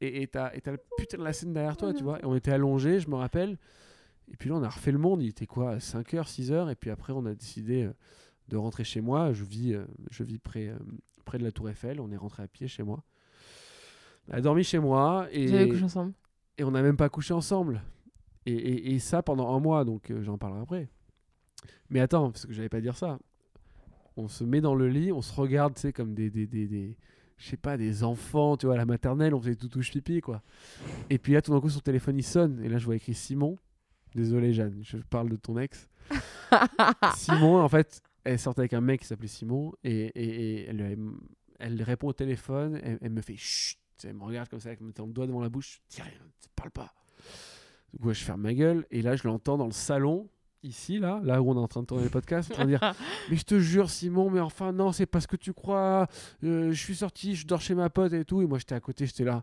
[0.00, 2.20] Et tu as, le putain de la scène derrière toi, tu vois.
[2.20, 3.58] Et on était allongés, je me rappelle.
[4.30, 5.22] Et puis là, on a refait le monde.
[5.22, 6.70] Il était quoi 5h, 6h.
[6.70, 7.92] Et puis après, on a décidé euh,
[8.48, 9.32] de rentrer chez moi.
[9.32, 10.78] Je vis, euh, je vis près, euh,
[11.24, 12.00] près de la Tour Eiffel.
[12.00, 13.02] On est rentré à pied chez moi.
[14.28, 15.28] Elle a dormi chez moi.
[15.30, 16.12] Et, Vous avez couché ensemble?
[16.58, 17.82] Et on n'a même pas couché ensemble.
[18.46, 20.88] Et, et- et ça pendant un mois, donc euh, j'en parlerai après.
[21.90, 23.18] Mais attends, parce que j'allais pas dire ça.
[24.16, 26.66] On se met dans le lit, on se regarde, tu sais, comme des, des, des,
[26.66, 26.96] des-
[27.38, 30.20] je sais pas, des enfants, tu vois, à la maternelle, on faisait tout touche pipi,
[30.22, 30.42] quoi.
[31.10, 32.60] Et puis là, tout d'un coup, son téléphone, il sonne.
[32.64, 33.58] Et là, je vois écrit Simon.
[34.14, 35.88] Désolé, Jeanne, je parle de ton ex.
[37.16, 39.72] Simon, en fait, elle sortait avec un mec qui s'appelait Simon.
[39.84, 40.98] Et, et- et elle,
[41.58, 42.80] elle répond au téléphone.
[42.82, 43.78] Elle, elle me fait chut.
[43.98, 45.80] Tu sais, Elle me regarde comme ça, avec mon doigt devant la bouche.
[45.88, 46.92] Dis rien, tu parle pas.
[47.92, 48.86] Du coup, ouais, je ferme ma gueule.
[48.90, 50.28] Et là, je l'entends dans le salon,
[50.62, 52.70] ici, là, là où on est en train de tourner le podcast, en train de
[52.70, 52.80] dire
[53.30, 56.06] Mais je te jure, Simon, mais enfin, non, c'est pas ce que tu crois.
[56.44, 58.42] Euh, je suis sorti, je dors chez ma pote et tout.
[58.42, 59.42] Et moi, j'étais à côté, j'étais là.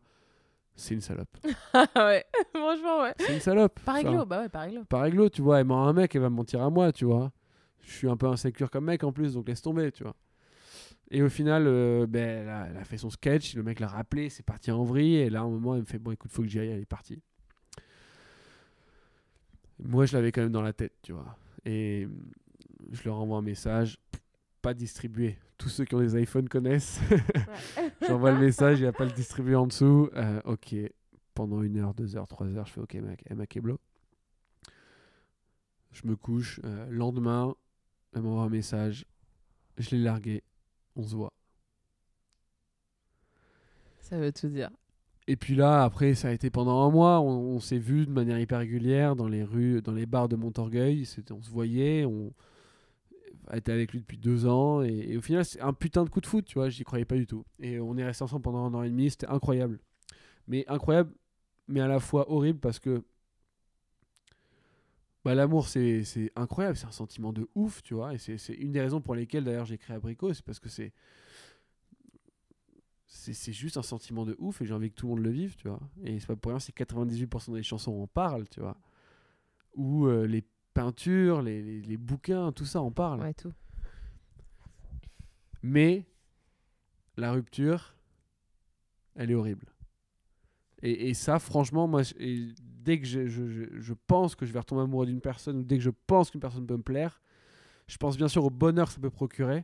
[0.75, 1.35] C'est une salope.
[1.95, 3.13] ouais, franchement, ouais.
[3.19, 3.79] C'est une salope.
[3.81, 4.83] Par réglo, bah ouais, par réglo.
[4.85, 5.59] Par réglo, tu vois.
[5.59, 7.31] Elle ment à un mec, elle va me mentir à moi, tu vois.
[7.81, 10.15] Je suis un peu insécure comme mec en plus, donc laisse tomber, tu vois.
[11.15, 13.87] Et au final, euh, ben, elle, a, elle a fait son sketch, le mec l'a
[13.87, 15.15] rappelé, c'est parti en vrille.
[15.17, 16.81] Et là, à un moment, elle me fait Bon, écoute, faut que j'y aille, elle
[16.81, 17.21] est partie.
[19.77, 21.37] Moi, je l'avais quand même dans la tête, tu vois.
[21.65, 22.07] Et
[22.91, 23.99] je leur envoie un message,
[24.63, 25.37] pas distribué.
[25.59, 26.99] Tous ceux qui ont des iPhones connaissent.
[28.07, 30.09] J'envoie le message, il n'y a pas le distribuer en dessous.
[30.15, 30.75] Euh, ok,
[31.35, 33.79] pendant une heure, deux heures, trois heures, je fais ok, mec, Emma Keblo.
[35.91, 36.59] Je me couche.
[36.63, 37.53] euh, lendemain,
[38.15, 39.05] elle m'envoie un message.
[39.77, 40.43] Je l'ai largué.
[40.95, 41.33] On se voit.
[44.01, 44.69] Ça veut tout dire.
[45.27, 47.21] Et puis là, après, ça a été pendant un mois.
[47.21, 50.35] On, on s'est vu de manière hyper régulière dans les rues, dans les bars de
[50.35, 51.07] Montorgueil.
[51.31, 52.05] On se voyait.
[52.05, 52.33] On
[53.47, 54.83] a été avec lui depuis deux ans.
[54.83, 56.69] Et, et au final, c'est un putain de coup de foot, tu vois.
[56.69, 57.45] J'y croyais pas du tout.
[57.59, 59.09] Et on est resté ensemble pendant un an et demi.
[59.09, 59.79] C'était incroyable.
[60.47, 61.11] Mais incroyable,
[61.69, 63.03] mais à la fois horrible parce que
[65.25, 66.77] bah, l'amour, c'est c'est incroyable.
[66.77, 68.13] C'est un sentiment de ouf, tu vois.
[68.13, 70.33] Et c'est c'est une des raisons pour lesquelles, d'ailleurs, j'ai créé Abricot.
[70.33, 70.93] C'est parce que c'est
[73.07, 75.29] c'est c'est juste un sentiment de ouf et j'ai envie que tout le monde le
[75.31, 75.79] vive, tu vois.
[76.03, 78.77] Et c'est pas pour rien si 98% des chansons en parlent, tu vois.
[79.75, 83.21] Ou euh, les peintures, les, les, les bouquins, tout ça en parle.
[83.21, 83.53] Ouais, tout.
[85.63, 86.05] Mais
[87.17, 87.95] la rupture,
[89.15, 89.72] elle est horrible.
[90.85, 95.21] Et, ça, franchement, moi, dès que je, je, pense que je vais retomber amoureux d'une
[95.21, 97.21] personne, ou dès que je pense qu'une personne peut me plaire,
[97.87, 99.63] je pense bien sûr au bonheur que ça peut procurer,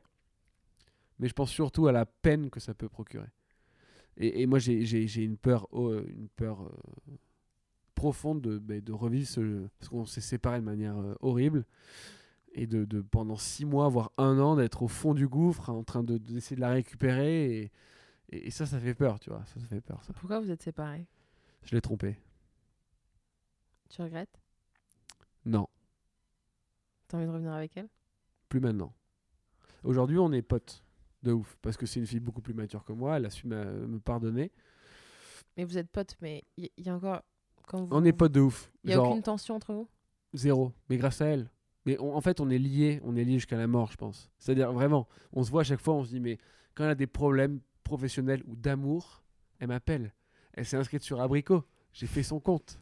[1.19, 3.27] mais je pense surtout à la peine que ça peut procurer.
[4.15, 7.15] Et, moi, j'ai- une peur, oh, une peur euh,
[7.95, 9.67] profonde de, bah, de revivre ce.
[9.79, 11.65] Parce qu'on s'est séparés de manière euh, horrible.
[12.53, 15.84] Et de, de pendant six mois, voire un an, d'être au fond du gouffre, en
[15.84, 17.71] train de- d'essayer de, la récupérer.
[18.30, 19.44] Et, et ça, ça fait peur, tu vois.
[19.46, 20.13] Ça, ça fait peur, ça.
[20.13, 21.06] Pourquoi vous êtes séparés?
[21.63, 22.18] Je l'ai trompé.
[23.89, 24.39] Tu regrettes?
[25.46, 25.68] Non,
[27.08, 27.89] T'as envie de revenir avec elle?
[28.50, 28.94] Plus maintenant.
[29.84, 30.84] Aujourd'hui, on est potes.
[31.24, 31.58] De ouf.
[31.62, 33.18] Parce que c'est une fille beaucoup plus mature que moi.
[33.18, 34.52] Elle a su me pardonner.
[35.58, 37.22] Mais vous êtes potes, mais il y, y a encore.
[37.68, 37.89] Quand vous...
[37.94, 38.72] On est potes de ouf.
[38.84, 39.89] Il y a Genre, aucune tension entre vous?
[40.34, 40.72] Zéro.
[40.89, 41.50] Mais grâce à elle.
[41.86, 43.02] Mais on- en fait, on est liés.
[43.04, 44.30] On est liés jusqu'à la mort, je pense.
[44.38, 46.38] C'est-à-dire, vraiment, on se voit à chaque fois, on se dit, mais
[46.76, 49.23] quand elle a des problèmes professionnels ou d'amour,
[49.60, 50.13] elle m'appelle.
[50.54, 51.63] Elle s'est inscrite sur Abricot.
[51.93, 52.80] J'ai fait son compte.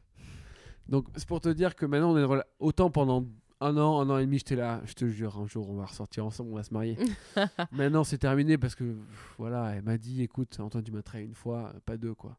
[0.87, 3.25] Donc, c'est pour te dire que maintenant, on est rela- autant pendant
[3.59, 4.81] un an, un an et demi, j'étais là.
[4.85, 6.97] Je te jure, un jour, on va ressortir ensemble, on va se marier.
[7.71, 11.25] maintenant, c'est terminé parce que, pff, voilà, elle m'a dit, écoute, Antoine, tu m'as trahi
[11.25, 12.37] une fois, pas deux, quoi.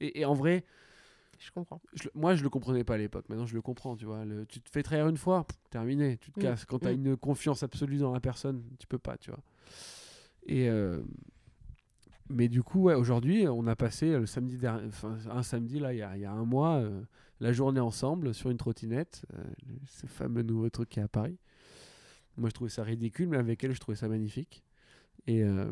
[0.00, 0.64] Et, et en vrai,
[1.38, 1.80] Je comprends.
[1.94, 3.28] je moi, je le comprenais pas à l'époque.
[3.28, 3.96] Maintenant, je le comprends.
[3.96, 6.64] Tu vois, Le- tu te fais trahir une fois, pff, terminé, tu te Mm, casses.
[6.64, 7.06] Quand tu as mm.
[7.06, 9.40] une confiance absolue dans la personne, tu peux pas, tu vois.
[10.46, 11.00] Et euh,
[12.28, 15.92] mais du coup, ouais, aujourd'hui, on a passé le samedi dernier, enfin, un samedi là,
[15.92, 17.02] il y a, il y a un mois, euh,
[17.40, 19.42] la journée ensemble sur une trottinette, euh,
[19.86, 21.38] ce fameux nouveau truc qui est à Paris.
[22.36, 24.64] Moi, je trouvais ça ridicule, mais avec elle, je trouvais ça magnifique.
[25.26, 25.70] Et, euh,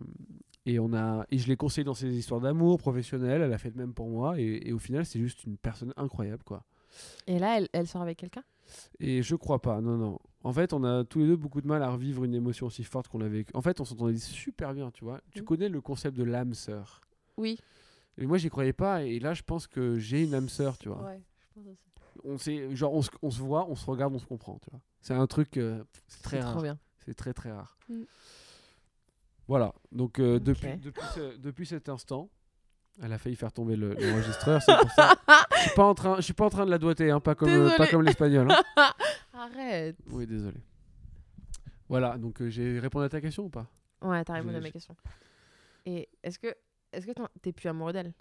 [0.66, 3.70] et, on a, et je l'ai conseillé dans ses histoires d'amour professionnelles, elle a fait
[3.70, 6.64] de même pour moi, et, et au final, c'est juste une personne incroyable, quoi.
[7.26, 8.44] Et là, elle, elle sort avec quelqu'un?
[9.00, 10.18] Et je crois pas, non, non.
[10.44, 12.82] En fait, on a tous les deux beaucoup de mal à revivre une émotion aussi
[12.84, 13.44] forte qu'on l'avait.
[13.54, 15.20] En fait, on s'entendait super bien, tu vois.
[15.30, 15.44] Tu Mm.
[15.44, 17.00] connais le concept de l'âme sœur.
[17.36, 17.58] Oui.
[18.18, 20.88] Et moi, j'y croyais pas, et là, je pense que j'ai une âme sœur, tu
[20.88, 21.02] vois.
[21.02, 21.78] Ouais, je pense aussi.
[22.24, 24.70] On sait, genre, on se, on se voit, on se regarde, on se comprend, tu
[24.70, 24.80] vois.
[25.00, 26.62] C'est un truc, euh, c'est très rare.
[27.04, 27.78] C'est très très rare.
[27.88, 28.02] Mm.
[29.48, 29.72] Voilà.
[29.90, 32.30] Donc euh, depuis, depuis, ce- depuis cet instant,
[33.02, 34.62] elle a failli faire tomber le- l'enregistreur.
[34.62, 35.14] c'est pour ça.
[35.56, 37.34] Je suis pas en train, je suis pas en train de la doiter, hein, pas
[37.34, 37.90] comme, euh, pas Désolée.
[37.90, 38.50] comme l'espagnol.
[38.50, 38.62] hein.
[39.42, 39.96] Arrête.
[40.06, 40.58] Oui, désolé.
[41.88, 42.16] Voilà.
[42.16, 43.66] Donc euh, j'ai répondu à ta question ou pas?
[44.00, 44.96] Ouais, t'as répondu à ma question.
[45.84, 46.54] Et est-ce que
[46.92, 48.12] est-ce que t'es plus amoureux d'elle?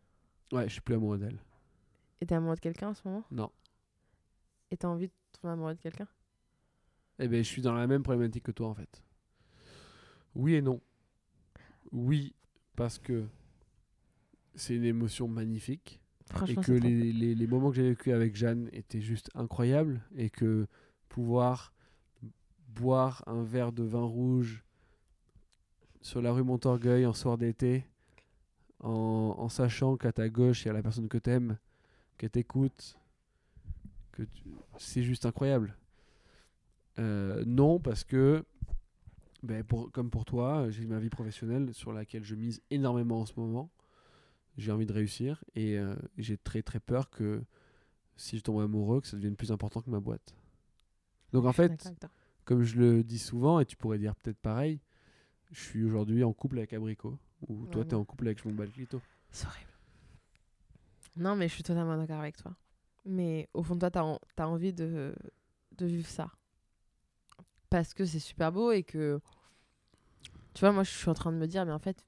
[0.51, 1.39] Ouais, je suis plus amoureux d'elle.
[2.21, 3.23] Et t'es amoureux de quelqu'un en ce moment?
[3.31, 3.51] Non.
[4.71, 6.07] Et t'as envie de tomber amoureux de quelqu'un?
[7.19, 9.03] Eh ben, je suis dans la même problématique que toi en fait.
[10.34, 10.81] Oui et non.
[11.91, 12.34] Oui,
[12.75, 13.25] parce que
[14.55, 15.99] c'est une émotion magnifique.
[16.47, 20.65] et que les- les moments que j'ai vécu avec Jeanne étaient juste incroyables et que
[21.12, 21.74] pouvoir
[22.69, 24.63] boire un verre de vin rouge
[26.02, 27.86] sur la rue Montorgueil en soir d'été
[28.80, 31.58] en, sachant qu'à ta gauche il y a la personne que t'aimes
[32.17, 32.97] qu'elle t'écoute
[34.13, 34.43] que tu-
[34.78, 35.76] c'est juste incroyable
[37.00, 38.43] Euh, non parce que
[39.43, 43.34] ben, comme pour toi j'ai ma vie professionnelle sur laquelle je mise énormément en ce
[43.38, 43.69] moment
[44.58, 47.41] j'ai envie de réussir et euh, j'ai très très peur que
[48.17, 50.36] si je tombe amoureux, que ça devienne plus important que ma boîte.
[51.33, 51.71] Donc en fait,
[52.45, 54.79] comme je le dis souvent, et tu pourrais dire peut-être pareil,
[55.51, 57.17] je suis aujourd'hui en couple avec Abricot,
[57.47, 59.01] ou toi Ouais, tu es en couple avec mon Balclito.
[59.31, 59.71] C'est horrible.
[61.17, 62.55] Non, mais je suis totalement d'accord avec toi.
[63.05, 65.13] Mais au fond de toi, t'as en- t'as envie de,
[65.77, 66.31] de vivre ça.
[67.69, 69.19] Parce que c'est super beau et que.
[70.53, 72.05] Tu vois, moi, je suis en train de me dire, mais en fait,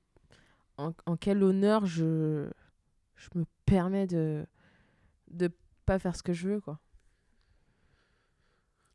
[0.77, 2.49] en, en quel honneur je,
[3.15, 4.45] je me permets de
[5.29, 5.49] de
[5.85, 6.79] pas faire ce que je veux, quoi.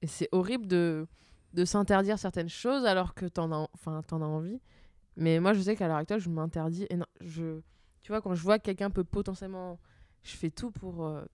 [0.02, 1.06] Et c'est horrible de,
[1.54, 4.60] de s'interdire certaines choses alors que t'en as, enfin, t'en as envie.
[5.16, 6.86] Mais moi, je sais qu'à l'heure actuelle, je m'interdis.
[6.90, 7.60] Et non, je,
[8.02, 9.78] tu vois, quand je vois que quelqu'un peut potentiellement.
[10.22, 11.04] Je fais tout pour.
[11.04, 11.24] euh,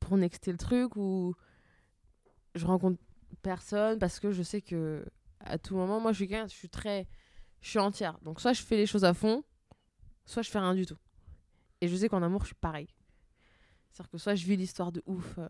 [0.00, 1.34] pour nexter le truc ou.
[2.54, 2.98] Je rencontre
[3.42, 5.04] personne parce que je sais que.
[5.40, 6.28] À tout moment, moi, je suis.
[6.32, 7.08] Je suis très.
[7.60, 8.18] Je suis entière.
[8.22, 9.44] Donc, soit je fais les choses à fond,
[10.24, 10.98] soit je fais rien du tout.
[11.80, 12.88] Et je sais qu'en amour, je suis pareil.
[13.90, 15.48] C'est-à-dire que soit je vis l'histoire de ouf, euh,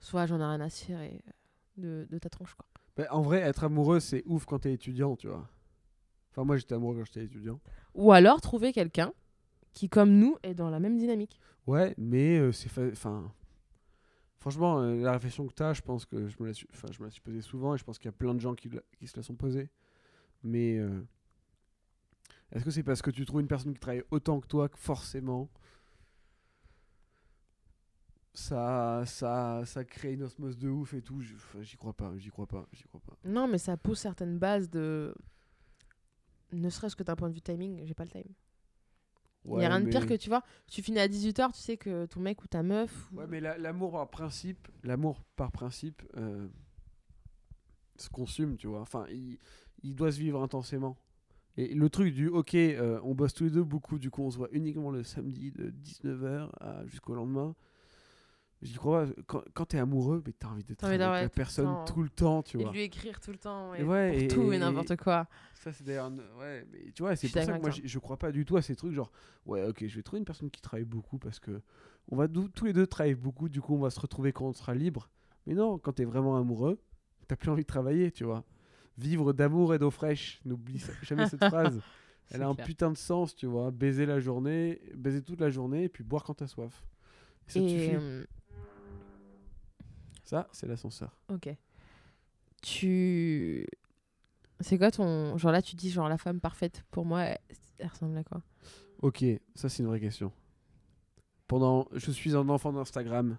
[0.00, 2.66] soit j'en ai rien à cirer euh, de, de ta tronche, quoi.
[2.96, 5.48] Bah, en vrai, être amoureux, c'est ouf quand t'es étudiant, tu vois.
[6.32, 7.60] Enfin, moi, j'étais amoureux quand j'étais étudiant.
[7.94, 9.12] Ou alors trouver quelqu'un
[9.72, 11.38] qui, comme nous, est dans la même dynamique.
[11.66, 12.70] Ouais, mais euh, c'est.
[12.92, 13.32] Enfin.
[14.40, 17.06] Franchement, euh, la réflexion que t'as, je pense que je me la suis, je me
[17.06, 19.16] la suis posée souvent et je pense qu'il y a plein de gens qui, se
[19.16, 19.68] la sont posées.
[20.44, 20.78] Mais.
[20.78, 21.00] euh,
[22.52, 24.78] Est-ce que c'est parce que tu trouves une personne qui travaille autant que toi que
[24.78, 25.50] forcément.
[28.38, 31.20] Ça, ça, ça crée une osmose de ouf et tout.
[31.60, 33.16] J'y crois pas, j'y crois pas, j'y crois pas.
[33.24, 35.12] Non, mais ça pose certaines bases de.
[36.52, 38.22] Ne serait-ce que d'un point de vue timing, j'ai pas le time.
[39.44, 41.58] Il Ouais, y a rien de pire que tu vois, tu finis à 18h, tu
[41.60, 43.10] sais que ton mec ou ta meuf.
[43.12, 46.46] ou- Ouais, mais la- l'amour par principe, l'amour par principe euh,
[47.96, 48.80] se consume, tu vois.
[48.80, 49.38] Enfin, il,
[49.82, 50.96] il doit se vivre intensément.
[51.56, 54.30] Et le truc du ok, euh, on bosse tous les deux beaucoup, du coup on
[54.30, 57.56] se voit uniquement le samedi de 19h à- jusqu'au lendemain.
[58.60, 59.12] J'y crois pas.
[59.26, 62.08] Quand, quand t'es amoureux, mais t'as envie d'être avec la tout le personne tout le
[62.08, 62.72] temps, tu et vois.
[62.72, 65.28] lui écrire tout le temps, Et et ouais, pour et- tout et, et- n'importe quoi.
[65.54, 66.10] Ça, c'est d'ailleurs.
[66.40, 68.56] Ouais, mais tu vois, c'est pour ça que moi, je, je crois pas du tout
[68.56, 69.12] à ces trucs genre,
[69.46, 71.60] ouais, ok, je vais trouver une personne qui travaille beaucoup parce que
[72.10, 74.52] on va tous les deux travailler beaucoup, du coup, on va se retrouver quand on
[74.52, 75.08] sera libre.
[75.46, 76.80] Mais non, quand t'es vraiment amoureux,
[77.28, 78.44] t'as plus envie de travailler, tu vois.
[78.96, 81.80] Vivre d'amour et d'eau fraîche, n'oublie jamais cette phrase.
[82.30, 83.70] Elle a un putain de sens, tu vois.
[83.70, 86.82] Baiser la journée, baiser toute la journée et puis boire quand t'as soif.
[87.48, 87.94] Et ça Et, suffit.
[87.94, 88.24] euh,
[90.28, 91.16] Ça, c'est l'ascenseur.
[91.30, 91.48] ok.
[92.60, 93.66] Tu.
[94.60, 95.38] C'est quoi ton.
[95.38, 97.38] Genre là, tu dis, genre, la femme parfaite, pour moi, elle,
[97.78, 98.42] elle ressemble à quoi?
[99.00, 100.30] Ok, ça c'est une vraie question.
[101.46, 103.38] Pendant, je suis un enfant d'Instagram.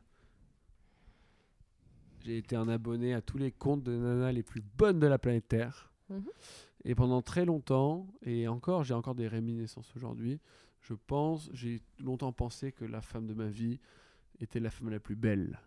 [2.25, 5.19] J'ai été un abonné à tous les comptes de nanas les plus bonnes de la
[5.19, 5.91] planète Terre.
[6.09, 6.25] Mhm.
[6.85, 10.39] Et pendant très longtemps, et encore, j'ai encore des réminiscences aujourd'hui.
[10.81, 13.79] Je pense, j'ai longtemps pensé que la femme de ma vie
[14.39, 15.59] était la femme la plus belle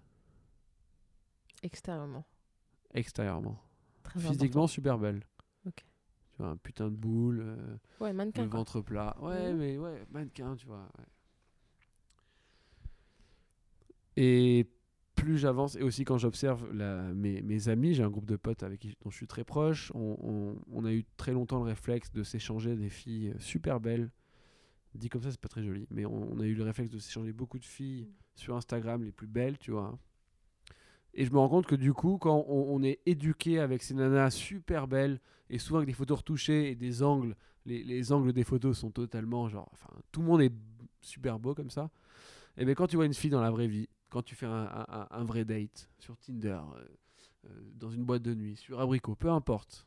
[1.63, 2.25] Extérieurement.
[2.95, 3.59] extérieurement.
[4.03, 5.23] Très Physiquement super belle.
[5.67, 5.85] Ok.
[6.33, 7.77] Tu vois, un putain de boule, euh.
[8.01, 8.43] Ouais, mannequin.
[8.45, 8.59] le quoi.
[8.61, 9.17] ventre plat.
[9.21, 9.59] Ouais, Mhm.
[9.59, 10.89] mais ouais, mannequin, tu vois.
[10.99, 11.05] ouais.
[14.17, 14.69] Et
[15.15, 16.73] plus j'avance, et aussi quand j'observe
[17.15, 19.93] mes, mes amis, j'ai un groupe de potes avec qui dont je suis très proche,
[19.95, 23.81] on, on- on a eu très longtemps le réflexe de s'échanger des filles euh, super
[23.81, 24.11] belles.
[24.95, 26.99] Dit comme ça, c'est pas très joli, mais on, on a eu le réflexe de
[26.99, 29.99] s'échanger beaucoup de filles sur Instagram, les plus belles, tu vois.
[31.15, 34.31] Et je me rends compte que du coup, quand on, est éduqué avec ces nanas
[34.31, 35.21] super belles,
[35.51, 38.91] et souvent avec des photos retouchées et des angles, les, les angles des photos sont
[38.91, 40.53] totalement genre, enfin, tout le monde est
[41.03, 41.91] super beau comme ça.
[42.57, 45.25] Et bien quand tu vois une fille dans la vraie vie, quand tu fais un
[45.25, 46.85] vrai date sur Tinder, euh,
[47.47, 49.87] euh, dans une boîte de nuit, sur Abricot, peu importe,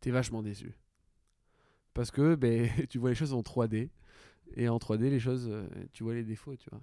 [0.00, 0.72] t'es vachement déçu.
[1.92, 3.90] Parce que ben, tu vois les choses en 3D,
[4.54, 6.80] et en 3D, les choses, euh, tu vois les défauts, tu vois.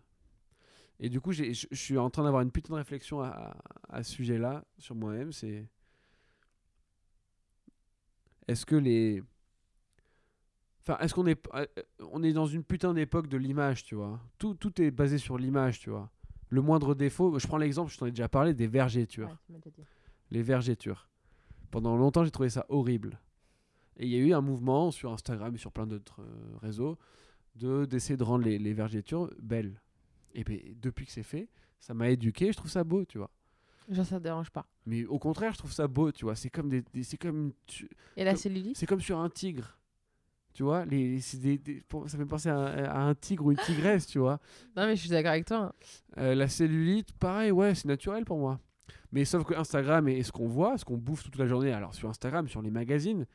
[1.06, 3.58] Et du coup, je suis en train d'avoir une putain de réflexion à, à-
[3.98, 5.68] à ce sujet-là, sur moi-même, c'est...
[8.48, 9.22] Est-ce que les...
[10.82, 11.66] Enfin, est-ce qu'on est, euh,
[12.12, 14.18] on est dans une putain d'époque de l'image, tu vois?
[14.38, 16.10] Tout, tout est basé sur l'image, tu vois.
[16.48, 18.68] Le moindre défaut, je prends l'exemple, je t'en ai déjà parlé, des.
[18.68, 19.36] Ouais,
[19.72, 19.84] dit.
[20.32, 21.10] Les vergétures.
[21.70, 23.20] Pendant longtemps, j'ai trouvé ça horrible.
[23.98, 26.98] Et il y a eu un mouvement sur Instagram et sur plein d'autres euh, réseaux
[27.56, 29.82] de d'essayer de rendre les, les vergétures belles.
[30.34, 31.48] Et ben, depuis que c'est fait,
[31.80, 33.30] ça m'a éduqué, je trouve ça beau, tu vois.
[33.90, 34.66] Genre, ça te dérange pas.
[34.86, 36.36] Mais au contraire, je trouve ça beau, tu vois.
[36.36, 39.78] C'est comme des, des- c'est comme tu- Et la cellulite c'est comme sur un tigre.
[40.54, 43.52] Tu vois, les, c'est des- des- ça fait penser à, un- à un tigre ou
[43.52, 44.40] une tigresse, tu vois.
[44.78, 45.58] Non, mais je suis d'accord avec toi.
[45.58, 45.74] hein.
[46.20, 48.60] Euh, la cellulite, pareil, ouais, c'est naturel pour moi.
[49.12, 51.72] Mais sauf que Instagram et, et ce qu'on voit, ce qu'on bouffe toute la journée,
[51.74, 53.26] alors sur Instagram, sur les magazines,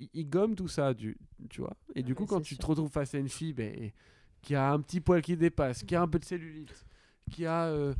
[0.00, 1.16] ils, ils gomment tout ça, du,
[1.50, 1.76] tu vois.
[1.94, 3.90] Et du Ouais, coup, quand tu te retrouves face à une fille ben,
[4.42, 6.86] qui a un petit poil qui dépasse, qui a un peu de cellulite,
[7.30, 7.94] qui a euh,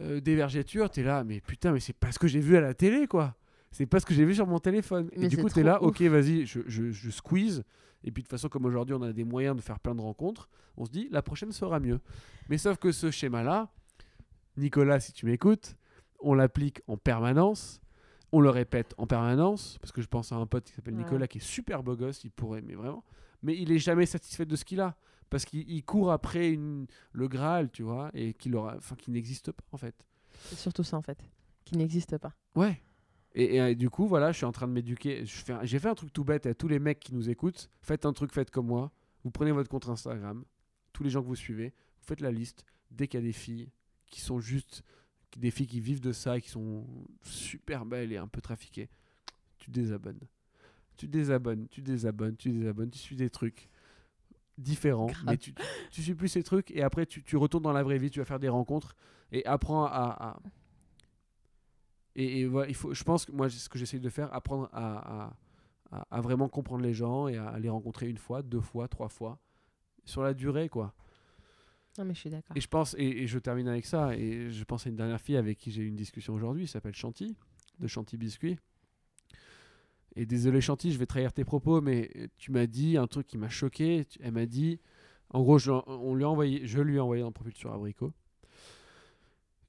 [0.00, 2.60] euh, des vergetures, t'es là, mais putain, mais c'est pas ce que j'ai vu à
[2.60, 3.34] la télé, quoi.
[3.70, 5.08] C'est pas ce que j'ai vu sur mon téléphone.
[5.12, 5.88] et Mais du c'est coup, t'es là, ouf.
[5.88, 7.62] ok, vas-y, je, je, je squeeze.
[8.04, 10.00] Et puis de toute façon, comme aujourd'hui, on a des moyens de faire plein de
[10.00, 12.00] rencontres, on se dit, la prochaine sera mieux.
[12.48, 13.70] Mais sauf que ce schéma-là,
[14.56, 15.76] Nicolas, si tu m'écoutes,
[16.20, 17.80] on l'applique en permanence,
[18.32, 21.02] on le répète en permanence, parce que je pense à un pote qui s'appelle Ouais.
[21.02, 23.04] Nicolas, qui est super beau gosse, il pourrait, mais vraiment,
[23.42, 24.96] mais il est jamais satisfait de ce qu'il a,
[25.30, 29.10] parce qu'il il court après une, le Graal, tu vois, et qu'il aura, enfin, qui
[29.10, 29.94] n'existe pas en fait.
[30.44, 31.18] C'est surtout ça, en fait,
[31.64, 32.34] qui n'existe pas.
[32.54, 32.80] Ouais.
[33.34, 35.24] Et, et, du coup, voilà, je suis en train de m'éduquer.
[35.62, 37.70] J'ai fait un truc tout bête à tous les mecs qui nous écoutent.
[37.82, 38.92] Faites un truc, faites comme moi.
[39.24, 40.44] Vous prenez votre compte Instagram,
[40.92, 42.64] tous les gens que vous suivez, vous faites la liste.
[42.90, 43.68] Dès qu'il y a des filles
[44.06, 44.84] qui sont juste
[45.36, 46.86] des filles qui vivent de ça, qui sont
[47.22, 48.88] super belles et un peu trafiquées,
[49.58, 50.20] tu désabonnes.
[50.96, 53.68] Tu désabonnes, tu désabonnes, tu désabonnes, tu suis des trucs
[54.58, 55.24] différents, Grave.
[55.26, 55.52] mais tu,
[55.90, 58.18] tu suis plus ces trucs et après tu, tu retournes dans la vraie vie, tu
[58.20, 58.94] vas faire des rencontres
[59.32, 59.90] et apprends à.
[60.18, 60.40] à-
[62.14, 64.68] Et, et voilà, il faut, je pense que moi, ce que j'essaye de faire, apprendre
[64.72, 65.34] à,
[65.90, 69.08] à, à- vraiment comprendre les gens et à les rencontrer une fois, deux fois, trois
[69.10, 69.38] fois,
[70.04, 70.94] sur la durée, quoi.
[71.98, 72.56] Non, mais je suis d'accord.
[72.56, 75.20] Et je pense, et, et je termine avec ça, et je pense à une dernière
[75.20, 77.36] fille avec qui j'ai eu une discussion aujourd'hui, elle s'appelle Chanty,
[77.78, 78.58] de Chanty Biscuit.
[80.16, 83.36] Et désolé Chanty, je vais trahir tes propos, mais tu m'as dit un truc qui
[83.36, 84.06] m'a choqué.
[84.20, 84.80] Elle m'a dit,
[85.30, 88.12] en gros, je, on lui a envoyé, je lui ai envoyé un profil sur Abricot.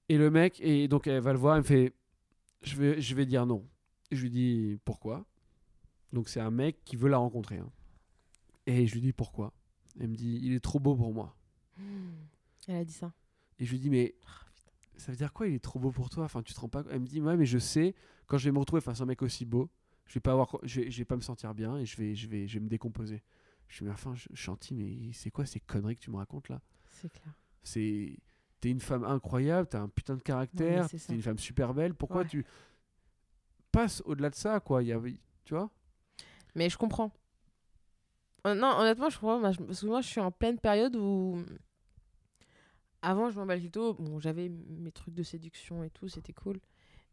[0.09, 1.93] Et le mec, et donc elle va le voir, elle me fait,
[2.61, 3.67] je vais, je vais dire non.
[4.09, 5.25] Je lui dis pourquoi?
[6.13, 7.57] Donc c'est un mec qui veut la rencontrer.
[7.57, 7.69] hein.
[8.65, 9.51] Et je lui dis pourquoi?
[9.99, 11.35] Elle me dit, il est trop beau pour moi.
[12.69, 13.11] Elle a dit ça.
[13.59, 14.15] Et je lui dis, mais
[14.95, 16.23] ça veut dire quoi Il est trop beau pour toi?
[16.23, 16.83] Enfin, tu te rends pas.
[16.89, 17.95] Elle me dit, ouais, mais je sais,
[18.27, 19.69] quand je vais me retrouver face à un mec aussi beau,
[20.07, 22.15] je vais pas avoir, je vais, je vais pas me sentir bien et je vais,
[22.15, 23.23] je vais, je vais me décomposer.
[23.67, 26.61] Je mais enfin, Chanty, mais c'est quoi ces conneries que tu me racontes là?
[26.89, 27.33] C'est clair.
[27.63, 28.17] C'est,
[28.61, 31.93] t'es une femme incroyable, t'as un putain de caractère, t'es une femme super belle.
[31.93, 32.27] Pourquoi Ouais.
[32.27, 32.45] tu
[33.71, 34.83] passes au-delà de ça, quoi?
[34.83, 35.01] Il y a,
[35.43, 35.69] tu vois?
[36.55, 37.11] Mais je comprends.
[38.45, 39.41] Non, honnêtement, je comprends.
[39.41, 41.43] Parce que moi, je suis en pleine période où.
[43.01, 43.93] Avant, je m'emballais plutôt.
[43.95, 46.59] Bon, j'avais mes trucs de séduction et tout, c'était cool.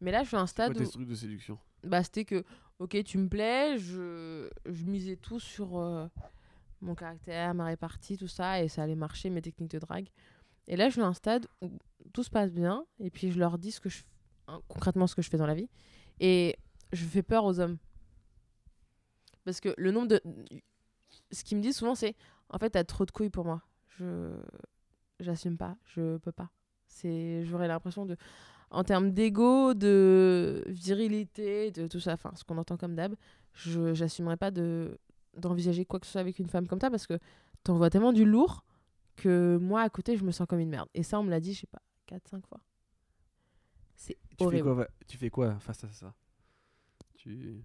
[0.00, 0.88] Mais là, je suis à un stade tes où.
[0.88, 1.58] trucs de séduction?
[1.84, 2.44] Bah, c'était que,
[2.78, 6.06] ok, tu me plais, je, je misais tout sur euh,
[6.80, 10.08] mon caractère, ma répartie, tout ça, et ça allait marcher, mes techniques de drague.
[10.66, 11.70] Et là, je suis à un stade où
[12.12, 14.02] tout se passe bien, et puis je leur dis ce que je,
[14.48, 15.68] hein, concrètement ce que je fais dans la vie,
[16.20, 16.56] et
[16.92, 17.78] je fais peur aux hommes.
[19.44, 20.22] Parce que le nombre de.
[21.30, 22.16] Ce qu'ils me disent souvent, c'est
[22.48, 23.62] en fait, t'as trop de couilles pour moi.
[23.98, 24.32] Je.
[25.20, 26.50] J'assume pas, je peux pas.
[27.02, 28.16] J'aurais l'impression de
[28.74, 33.14] en termes d'ego, de virilité, de tout ça, enfin ce qu'on entend comme d'hab,
[33.54, 34.98] je j'assumerais pas de
[35.36, 37.18] d'envisager quoi que ce soit avec une femme comme ça parce que
[37.64, 38.64] t'envoies tellement du lourd
[39.16, 40.88] que moi à côté je me sens comme une merde.
[40.94, 42.60] Et ça on me l'a dit, je sais pas, 4-5 fois.
[43.96, 44.74] C'est tu fais, horrible.
[44.74, 46.14] quoi, tu fais quoi face à ça?
[47.16, 47.62] Tu...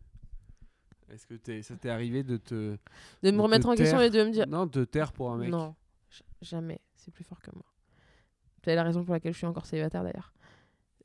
[1.09, 2.77] Est-ce que t'es- ça t'est arrivé de te.
[3.23, 5.37] De me remettre en question et de me dire Non, de te taire pour un
[5.37, 5.49] mec?
[5.49, 5.75] non,
[6.41, 7.65] jamais, c'est plus fort que moi.
[8.63, 10.33] C'est la raison pour laquelle je suis encore célibataire d'ailleurs.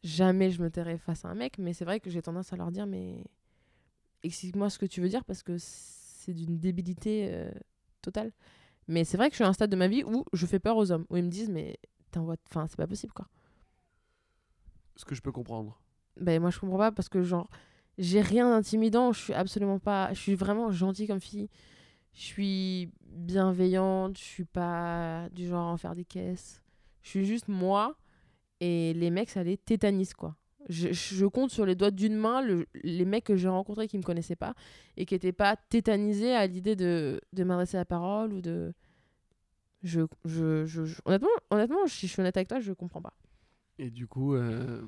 [0.05, 2.57] Jamais je me tairai face à un mec, mais c'est vrai que j'ai tendance à
[2.57, 3.25] leur dire mais
[4.23, 7.51] explique-moi ce que tu veux dire parce que c'est d'une débilité euh,
[8.03, 8.31] totale.
[8.87, 10.59] Mais c'est vrai que je suis à un stade de ma vie où je fais
[10.59, 11.79] peur aux hommes, où ils me disent mais
[12.11, 13.27] t'envoies, enfin c'est pas possible quoi.
[14.97, 15.81] Ce que je peux comprendre.
[16.21, 17.49] Ben moi je comprends pas parce que genre
[17.97, 21.49] j'ai rien d'intimidant, je suis absolument pas, je suis vraiment gentille comme fille.
[22.12, 26.61] Je suis bienveillante, je suis pas du genre à en faire des caisses.
[27.01, 27.97] Je suis juste moi
[28.64, 30.37] et les mecs ça les tétanise quoi.
[30.70, 33.98] Je, je compte sur les doigts d'une main le- les mecs que j'ai rencontrés qui
[33.98, 34.55] me connaissaient pas
[34.96, 38.72] et qui étaient pas tétanisés à l'idée de, de m'adresser la parole ou de
[39.83, 43.12] je, je, je, je- honnêtement honnêtement si je suis honnête avec toi je comprends pas.
[43.79, 44.83] Et du coup, euh,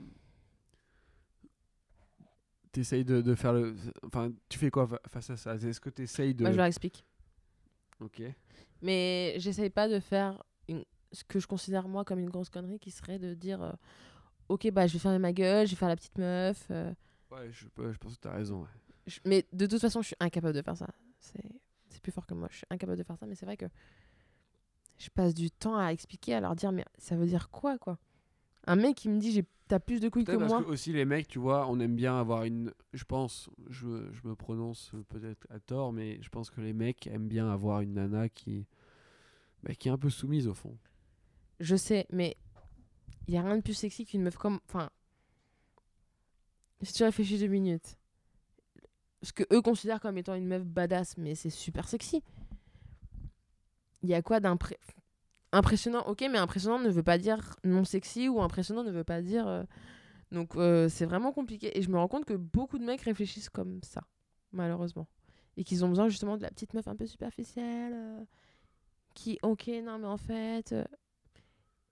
[2.72, 3.74] t'essayes de, de faire le.
[4.04, 5.54] Enfin, tu fais quoi fa- face à ça?
[5.56, 6.42] Est-ce que t'essayes de.
[6.44, 7.04] Moi je leur explique.
[8.00, 8.22] Ok.
[8.82, 10.84] Mais j'essaye pas de faire une-
[11.16, 13.72] ce que je considère moi comme une grosse connerie qui serait de dire euh,
[14.48, 16.66] ok bah je vais fermer ma gueule, je vais faire la petite meuf.
[16.70, 16.92] euh,
[17.30, 18.62] Ouais, je, je pense que t'as raison.
[18.62, 18.68] ouais.
[19.06, 20.88] je- mais de toute façon je suis incapable de faire ça.
[21.18, 23.26] C'est plus fort que moi, je suis incapable de faire ça.
[23.26, 23.66] Mais c'est vrai que
[24.98, 27.98] je passe du temps à expliquer, à leur dire mais ça veut dire quoi quoi?
[28.66, 30.62] Un mec qui me dit j'ai t'as plus de couilles que parce moi.
[30.62, 32.72] que aussi les mecs, tu vois, on aime bien avoir une.
[32.92, 37.06] Je pense, je, je me prononce peut-être à tort, mais je pense que les mecs
[37.08, 38.66] aiment bien avoir une nana qui.
[39.62, 40.76] bah, qui est un peu soumise au fond.
[41.60, 42.36] Je sais, mais
[43.28, 44.60] il y a rien de plus sexy qu'une meuf comme.
[44.68, 44.90] Enfin.
[46.82, 47.96] Si tu réfléchis deux minutes.
[49.22, 52.22] Ce que eux considèrent comme étant une meuf badass, mais c'est super sexy.
[54.02, 54.82] Il y a quoi d'impressionnant
[55.52, 59.22] Impressionnant, ok, mais impressionnant ne veut pas dire non sexy ou impressionnant ne veut pas
[59.22, 59.46] dire.
[59.48, 59.62] euh,
[60.32, 61.76] Donc euh, c'est vraiment compliqué.
[61.78, 64.02] Et je me rends compte que beaucoup de mecs réfléchissent comme ça,
[64.52, 65.08] malheureusement.
[65.56, 67.94] Et qu'ils ont besoin justement de la petite meuf un peu superficielle.
[67.94, 68.24] euh,
[69.14, 70.74] Qui, ok, non, mais en fait.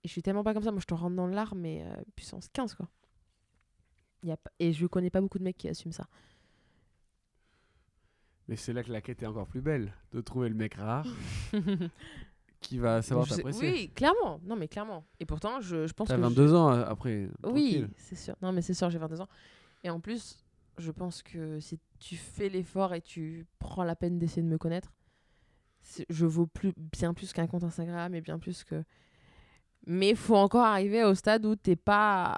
[0.05, 0.71] Et je suis tellement pas comme ça.
[0.71, 2.87] Moi, je te rentre dans l'art, mais euh, puissance 15, quoi.
[4.23, 4.51] Y a pas...
[4.59, 6.05] Et je connais pas beaucoup de mecs qui assument ça.
[8.47, 11.07] Mais c'est là que la quête est encore plus belle, de trouver le mec rare
[12.61, 13.71] qui va savoir t'apprécier.
[13.71, 14.39] Oui, clairement.
[14.43, 15.03] Non, mais clairement.
[15.19, 16.21] Et pourtant, je, je pense T'as que.
[16.21, 17.27] 22 je- ans euh, après.
[17.43, 18.35] Oui, c'est sûr.
[18.43, 19.27] Non, mais c'est sûr, j'ai 22 ans.
[19.83, 20.37] Et en plus,
[20.77, 24.57] je pense que si tu fais l'effort et tu prends la peine d'essayer de me
[24.59, 24.93] connaître,
[26.09, 28.83] je vaux plus, bien plus qu'un compte Instagram et bien plus que.
[29.87, 32.35] Mais il faut encore arriver au stade où t'es pas,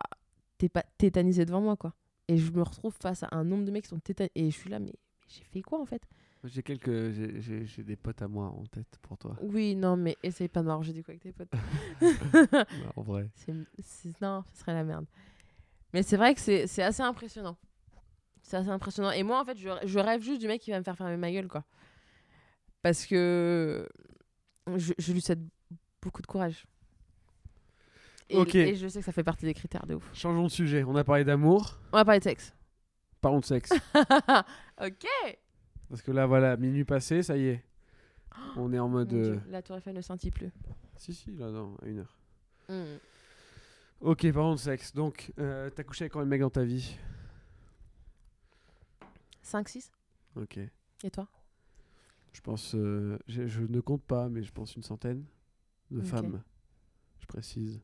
[0.57, 1.93] t'es pas tétanisé devant moi, quoi.
[2.27, 4.31] Et je me retrouve face à un nombre de mecs qui sont tétanisés.
[4.35, 6.01] Et je suis là, mais, mais j'ai fait quoi en fait?
[6.43, 9.35] J'ai quelques, j'ai- des potes à moi en tête pour toi.
[9.41, 11.49] Oui, non, mais essaye pas de m'arranger du coup avec tes potes.
[12.51, 13.29] Bah, en vrai.
[13.33, 15.05] C'est- non, ce serait la merde.
[15.93, 17.57] Mais c'est vrai que c'est, c'est assez impressionnant.
[18.43, 19.11] C'est assez impressionnant.
[19.11, 21.17] Et moi, en fait, je, je rêve juste du mec qui va me faire fermer
[21.17, 21.63] ma gueule, quoi.
[22.81, 23.87] Parce que
[24.75, 25.41] je, je lui souhaite
[26.01, 26.65] beaucoup de courage.
[28.29, 28.55] Et, Ok.
[28.55, 30.09] et je sais que ça fait partie des critères de ouf.
[30.13, 30.83] Changeons de sujet.
[30.83, 31.79] On a parlé d'amour.
[31.93, 32.53] On va parler de sexe.
[33.21, 33.71] Parlons de sexe.
[34.81, 35.05] ok.
[35.89, 37.63] Parce que là, voilà, minuit passé, ça y est.
[38.57, 39.07] On est en Mon mode.
[39.07, 40.51] Dieu, euh, la tour Eiffel ne scintille plus.
[40.97, 42.17] Si, si, là, non, à une heure.
[42.69, 42.97] Hmm.
[44.01, 44.93] Ok, parlons de sexe.
[44.93, 46.97] Donc, euh, t'as couché avec combien de mecs dans ta vie?
[49.41, 49.91] 5, 6
[50.35, 50.59] Ok.
[51.03, 51.27] Et toi?
[52.33, 52.75] Je pense.
[52.75, 55.23] euh, j'ai- je ne compte pas, mais je pense une centaine
[55.89, 56.05] de Ok.
[56.05, 56.43] femmes.
[57.19, 57.81] Je précise.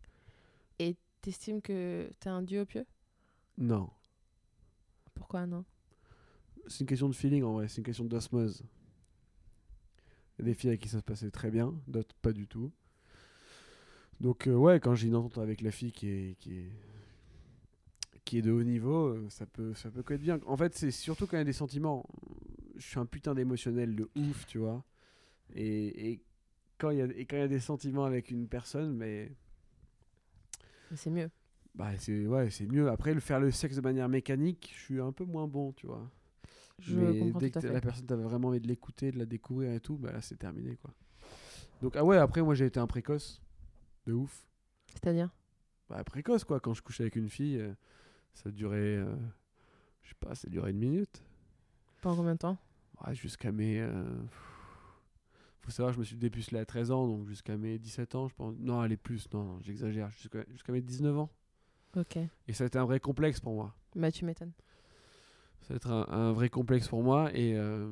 [1.24, 2.86] T'estimes que t'es un dieu au pieu
[3.58, 3.90] Non.
[5.14, 5.64] Pourquoi non?
[6.68, 8.62] C'est une question de feeling en vrai, c'est une question d'osmose.
[10.38, 12.46] Il y a des filles avec qui ça se passait très bien, d'autres pas du
[12.46, 12.74] tout.
[14.20, 16.72] Donc euh, ouais, quand j'ai une entente avec la fille qui est, qui est,
[18.26, 20.42] qui est de haut niveau, euh, ça peut, ça peut être bien.
[20.46, 22.06] En fait, c'est surtout quand il y a des sentiments.
[22.76, 24.84] Je suis un putain d'émotionnel de ouf, tu vois.
[25.56, 26.22] Et, et
[26.78, 29.32] quand il y a, et quand il y a des sentiments avec une personne, Mais
[30.96, 31.30] c'est mieux.
[31.76, 32.90] bah c'est ouais, c'est mieux.
[32.90, 35.88] Après, le faire le sexe de manière mécanique, je suis un peu moins bon, tu
[35.88, 36.10] vois.
[36.80, 39.80] Je mais dès que la personne t'avait vraiment envie de l'écouter, de la découvrir et
[39.80, 40.92] tout, bah là c'est terminé quoi.
[41.82, 43.42] Donc ah ouais, après moi j'ai été un précoce,
[44.06, 44.46] de ouf.
[44.92, 45.30] C'est-à-dire?
[45.90, 47.74] Bah précoce quoi, quand je couchais avec une fille, euh,
[48.34, 49.16] ça durait, euh,
[50.02, 51.24] je sais pas, ça durait une minute.
[52.02, 52.58] Pendant combien de temps?
[53.06, 53.80] Ouais, jusqu'à mes...
[53.80, 54.04] euh,
[55.64, 58.36] Faut savoir, je me suis dépucelé à 13 ans, donc jusqu'à mes 17 ans, je
[58.36, 58.54] pense.
[58.60, 61.30] Non, allez plus, non, non, j'exagère, jusqu'à mes 19 ans.
[61.96, 62.18] Ok.
[62.48, 63.74] Et ça a été un vrai complexe pour moi.
[63.96, 64.52] Bah, tu m'étonnes.
[65.62, 67.32] Ça va être un, un vrai complexe pour moi.
[67.34, 67.88] Et euh,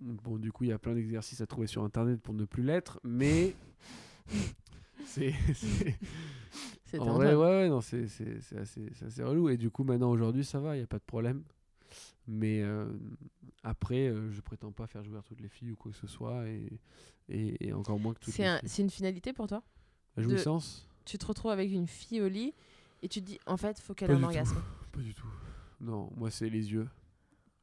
[0.00, 2.62] bon, du coup, il y a plein d'exercices à trouver sur Internet pour ne plus
[2.62, 2.98] l'être.
[3.04, 3.54] Mais
[5.04, 5.34] c'est...
[6.98, 9.48] En vrai, ouais, ouais, non, c'est c'est- c'est assez, c'est assez relou.
[9.48, 11.42] Et du coup, maintenant, aujourd'hui, ça va, il n'y a pas de problème.
[12.28, 12.86] Mais euh,
[13.62, 16.46] après, euh, je prétends pas faire jouer toutes les filles ou quoi que ce soit.
[16.48, 16.68] Et,
[17.28, 18.68] et, et encore moins que toutes les un- filles.
[18.68, 19.62] c'est une finalité pour toi
[20.16, 22.54] La de- jouissance Tu te retrouves avec une fille au lit
[23.02, 24.62] et tu te dis, en fait, faut qu'elle ait un orgasme.
[24.92, 25.26] Pas du tout.
[25.80, 26.88] Non, moi, c'est les yeux.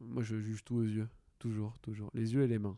[0.01, 1.07] Moi, je juge tout aux yeux.
[1.39, 2.09] Toujours, toujours.
[2.13, 2.77] Les yeux et les mains.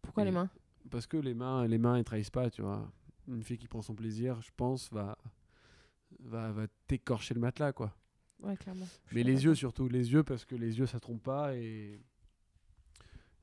[0.00, 0.48] Pourquoi Et- les mains?
[0.90, 2.90] Parce que les mains, les mains, elles trahissent pas, tu vois.
[3.28, 5.18] Une fille qui prend son plaisir, je pense, va,
[6.20, 7.94] va, va t'écorcher le matelas, quoi.
[8.42, 8.86] Ouais, clairement.
[9.08, 12.00] Je Mais les yeux surtout, les yeux parce que les yeux ça trompe pas et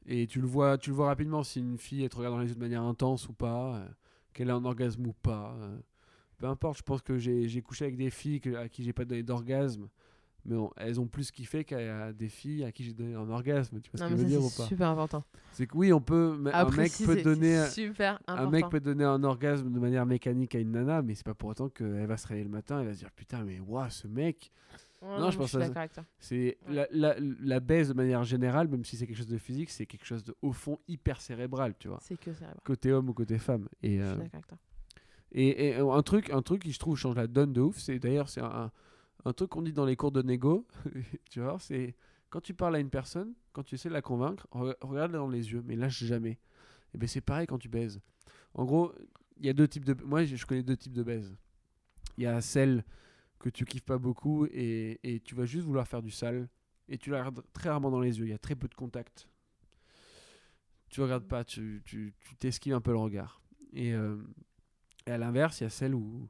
[0.05, 2.41] et tu le vois, tu le vois rapidement si une fille elle te regarde dans
[2.41, 3.87] les yeux de manière intense ou pas, euh,
[4.33, 5.55] qu'elle a un orgasme ou pas.
[5.59, 5.77] euh,
[6.37, 9.05] peu importe, je pense que j'ai couché avec des filles que- à qui j'ai pas
[9.05, 9.89] donné d'orgasme,
[10.45, 13.81] mais on- elles ont plus kiffé qu'à des filles à qui j'ai donné un orgasme.
[13.81, 14.67] Tu vois Non, ce que je veux dire ou c'est pas?
[14.67, 15.23] super important.
[15.51, 18.43] C'est que oui, on peut, mais un mec peut c'est donner un- super important.
[18.43, 21.33] un mec peut donner un orgasme de manière mécanique à une nana, mais c'est pas
[21.33, 23.59] pour autant qu'elle va se réveiller le matin et elle va se dire putain mais
[23.59, 24.51] waouh ce mec.
[25.01, 25.59] Ouais, non, je pense toi.
[26.19, 26.73] C'est Ouais.
[26.73, 29.85] la, la, la baise de manière générale, même si c'est quelque chose de physique, c'est
[29.85, 31.99] quelque chose de au fond hyper cérébral, tu vois.
[32.01, 32.59] C'est que cérébral.
[32.63, 33.67] Côté homme ou côté femme.
[33.83, 34.57] Et, Je euh, suis d'accord avec toi.
[35.33, 37.77] et, et, euh, un truc, un truc qui je trouve change la donne de ouf,
[37.77, 38.71] c'est d'ailleurs c'est un,
[39.25, 40.65] un truc qu'on dit dans les cours de négo,
[41.29, 41.95] tu vois, c'est
[42.29, 45.29] quand tu parles à une personne, quand tu essaies de la convaincre, re- regarde-la dans
[45.29, 46.39] les yeux, mais lâche jamais.
[46.93, 48.01] Et ben c'est pareil quand tu baises.
[48.55, 48.93] En gros,
[49.37, 51.35] il y a deux types de, moi je je connais deux types de baises.
[52.17, 52.83] Il y a celle
[53.39, 56.49] que tu kiffes pas beaucoup et, et tu vas juste vouloir faire du sale
[56.89, 58.25] et tu la regardes très rarement dans les yeux.
[58.25, 59.27] Il y a très peu de contact.
[60.89, 63.41] Tu regardes pas, tu tu- tu t'esquives un peu le regard.
[63.73, 64.17] Et, euh,
[65.05, 66.29] et à l'inverse, il y a celle où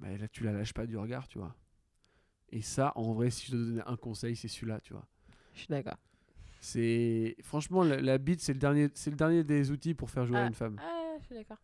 [0.00, 1.54] bah, là, tu la lâches pas du regard, tu vois.
[2.50, 5.06] Et ça, en vrai, si je te donnais un conseil, c'est celui-là, tu vois.
[5.54, 5.98] Je suis d'accord.
[6.60, 10.24] C'est franchement la, la bite, c'est le dernier, c'est le dernier des outils pour faire
[10.26, 10.46] jouer Ah.
[10.46, 10.76] une femme.
[10.80, 11.58] Ah, je suis d'accord.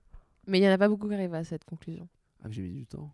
[0.46, 2.06] Mais il y en a pas beaucoup qui arrivent à cette conclusion.
[2.42, 3.10] Ah, j'ai mis du temps.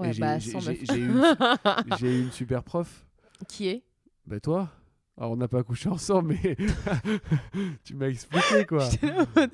[0.00, 0.38] Ouais, j'ai- bah,
[1.98, 3.06] j'ai- eu une super prof.
[3.48, 3.82] Qui est?
[4.26, 4.70] Bah toi?
[5.16, 6.56] Alors on n'a pas couché ensemble, mais
[7.84, 8.88] tu m'as expliqué quoi.
[9.02, 9.50] Mode,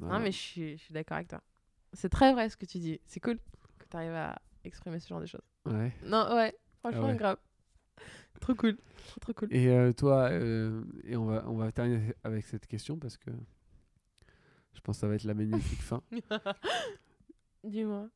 [0.00, 1.40] Non, Non, mais je suis, d'accord avec toi.
[1.92, 3.00] C'est très vrai ce que tu dis.
[3.06, 3.38] C'est cool
[3.78, 5.42] que tu arrives à exprimer ce genre de choses.
[5.66, 5.92] Ouais.
[6.04, 7.16] Non, ouais, franchement, Ah ouais.
[7.16, 7.36] grave.
[8.40, 8.76] Trop cool.
[9.06, 9.48] Trop, trop cool.
[9.52, 13.30] Et euh, toi, euh, et on va, on va terminer avec cette question parce que
[14.72, 16.02] je pense que ça va être la magnifique fin.
[17.62, 18.08] Dis-moi.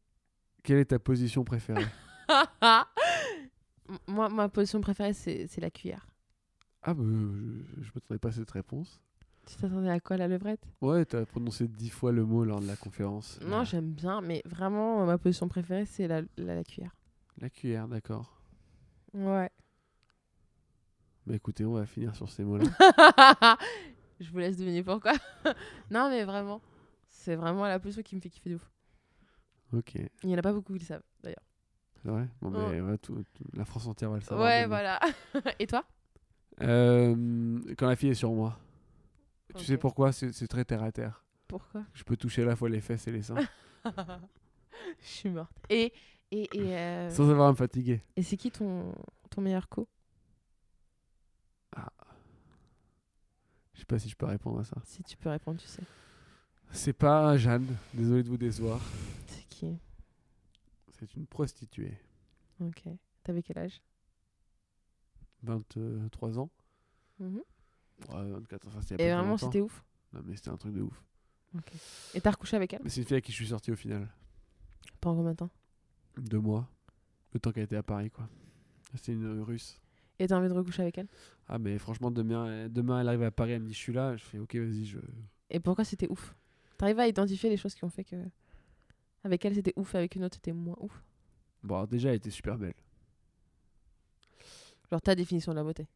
[0.63, 1.87] Quelle est ta position préférée?
[4.07, 6.07] Moi, ma position préférée, c'est la cuillère.
[6.83, 9.01] Ah, bah, je, je m'attendais pas à cette réponse.
[9.47, 10.61] Tu t'attendais à quoi, la levrette?
[10.83, 13.41] Ouais, t'as prononcé dix fois le mot lors de la conférence.
[13.41, 16.95] Non, j'aime bien, mais vraiment, ma position préférée, c'est la, la, la cuillère.
[17.41, 18.43] La cuillère, d'accord.
[19.15, 19.51] Ouais.
[21.27, 22.65] Bah écoutez, on va finir sur ces mots-là.
[24.21, 25.13] Je vous laisse deviner pourquoi.
[25.91, 26.61] non, mais vraiment,
[27.09, 28.71] c'est vraiment la position qui me fait kiffer de ouf.
[29.73, 29.95] Ok,
[30.25, 31.43] Il y en a pas beaucoup qui le savent, d'ailleurs.
[32.03, 32.29] c'est vrai?
[32.41, 32.69] Bon, Oh.
[32.71, 34.47] mais ouais, tout- tout- la France entière va le savoir.
[34.47, 34.69] Ouais, mais bon.
[34.71, 35.01] voilà.
[35.59, 35.85] Et toi?
[36.63, 38.59] Euh, quand la fille est sur moi.
[39.57, 40.13] Tu sais pourquoi?
[40.13, 41.25] C'est très terre à terre.
[41.47, 41.83] Pourquoi?
[41.95, 43.37] Je peux toucher à la fois les fesses et les seins
[45.01, 45.51] Je suis morte.
[45.71, 45.93] Et,
[46.31, 48.03] et, et, euh, sans avoir à me fatiguer.
[48.17, 48.93] et c'est qui ton,
[49.31, 49.89] ton meilleur co?
[53.75, 54.77] Je sais pas si je peux répondre à ça.
[54.85, 55.83] Si tu peux répondre, tu sais.
[56.73, 58.81] C'est pas Jeanne, désolé de vous décevoir.
[60.99, 61.97] C'est une prostituée.
[62.61, 62.83] Ok.
[63.23, 63.81] T'avais quel âge?
[65.43, 66.51] 23 ans
[67.21, 67.41] Mhm.
[68.11, 69.85] Ouais, 24 ans, enfin, Et vraiment, c'était ouf?
[70.13, 71.03] Non, mais c'était un truc de ouf.
[71.57, 71.73] Ok.
[72.15, 72.81] Et t'as recouché avec elle?
[72.85, 74.09] Mais c'est une fille avec qui je suis sorti au final.
[75.01, 75.51] Pendant combien de temps?
[76.17, 76.69] Deux mois.
[77.33, 78.29] Le temps qu'elle était à Paris, quoi.
[78.95, 79.81] C'est une russe.
[80.19, 81.09] Et t'as envie de recoucher avec elle?
[81.47, 84.17] Ah, mais franchement, demain, demain, elle arrive à Paris, elle me dit je suis là.
[84.17, 84.99] Je fais ok, vas-y, je.
[85.51, 86.35] Et pourquoi c'était ouf?
[86.77, 88.17] T'arrives à identifier les choses qui ont fait que.
[89.29, 91.03] Avec elle, c'était ouf, avec une autre, c'était moins ouf.
[91.63, 92.73] Bon, déjà, elle était super belle.
[94.91, 95.87] Genre ta définition de la beauté.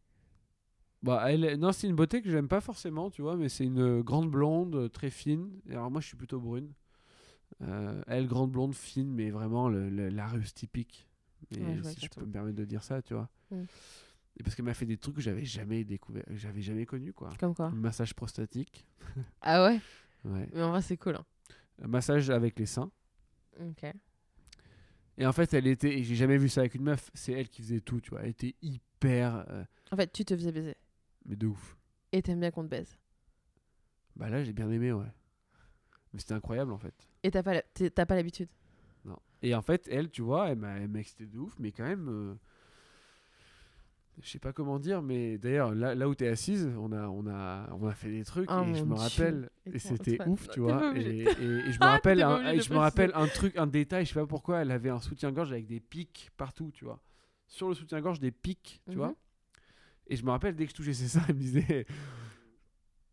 [1.02, 4.02] Bah, elle, non, c'est une beauté que j'aime pas forcément, tu vois, mais c'est une
[4.02, 5.50] grande blonde, euh, très fine.
[5.70, 6.74] Alors, moi, je suis plutôt brune.
[7.62, 11.08] Euh, elle, grande blonde, fine, mais vraiment le- le- la russe typique.
[11.56, 13.30] Et Ouais, je si je peux me permettre de dire ça, tu vois.
[13.50, 13.62] Mm.
[14.36, 17.30] Et parce qu'elle m'a fait des trucs que j'avais jamais découvert, j'avais jamais connu, quoi.
[17.40, 18.86] Comme quoi Un massage prostatique.
[19.40, 19.80] Ah ouais
[20.24, 20.48] Ouais.
[20.52, 21.16] Mais en vrai, c'est cool.
[21.16, 21.24] Hein.
[21.82, 22.90] Un massage avec les seins.
[23.60, 23.84] Ok.
[25.18, 27.48] Et en fait, elle était, et j'ai jamais vu ça avec une meuf, c'est elle
[27.48, 28.22] qui faisait tout, tu vois.
[28.22, 30.74] Elle était hyper, euh, En fait, tu te faisais baiser.
[31.26, 31.76] mais de ouf.
[32.12, 32.96] Et t'aimes bien qu'on te baise.
[34.16, 35.06] Bah là, j'ai bien aimé, ouais.
[36.12, 36.94] Mais c'était incroyable, en fait.
[37.22, 38.48] Et t'as pas la- t'es- t'as pas l'habitude.
[39.04, 39.18] Non.
[39.42, 41.84] Et en fait, elle, tu vois, elle m'a elle m'a excité de ouf, mais quand
[41.84, 42.08] même.
[42.08, 42.34] euh,
[44.20, 47.08] je sais pas comment dire, mais d'ailleurs, là, là où tu es assise, on a,
[47.08, 50.48] on, a, on a fait des trucs Oh et je me rappelle, Et c'était ouf,
[50.50, 50.92] tu vois.
[50.96, 51.22] Et, obligé.
[51.22, 54.12] et- et je me Ah, rappelle, un, je me rappelle un truc, un détail, je
[54.12, 57.00] sais pas pourquoi, elle avait un soutien-gorge avec des pics partout, tu vois.
[57.48, 58.96] Sur le soutien-gorge, des pics, tu Mhm.
[58.98, 59.14] vois.
[60.08, 61.86] Et je me rappelle, dès que je touchais ses seins, elle me disait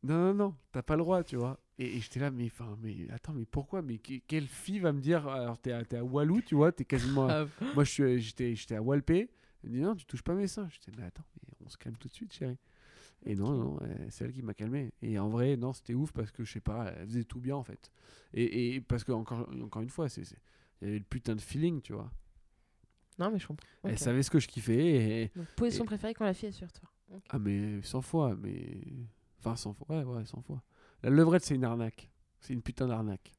[0.03, 1.59] Non, non, non, t'as pas le droit, tu vois.
[1.77, 4.91] Et, et j'étais là, mais, enfin, mais attends, mais pourquoi Mais que- quelle fille va
[4.93, 7.27] me dire Alors, t'es à, à Walou, tu vois, t'es quasiment.
[7.27, 9.29] à- Ah, moi, j'étais à Walpé.
[9.63, 10.67] Elle me dit non, tu touches pas mes seins.
[10.69, 12.57] J'étais, mais attends, mais on se calme tout de suite, chérie.
[13.25, 14.91] Et non, non, euh, c'est elle qui m'a calmé.
[15.01, 17.55] Et en vrai, non, c'était ouf parce que je sais pas, elle faisait tout bien
[17.57, 17.91] en fait.
[18.33, 20.21] Et, et parce que encore, encore une fois, c'est,
[20.81, 22.09] il y avait le putain de feeling, tu vois.
[23.17, 23.67] Non, mais je comprends.
[23.83, 25.23] Elle savait ce que je kiffais.
[25.23, 26.89] Et, Donc, position et- préférée quand la fille est sur toi.
[27.29, 28.77] Ah, mais 100 fois, mais.
[29.39, 30.63] Enfin, 100 fois, ouais, ouais, 100 fois.
[31.03, 32.09] La levrette, c'est une arnaque.
[32.39, 33.33] C'est une putain d'arnaque.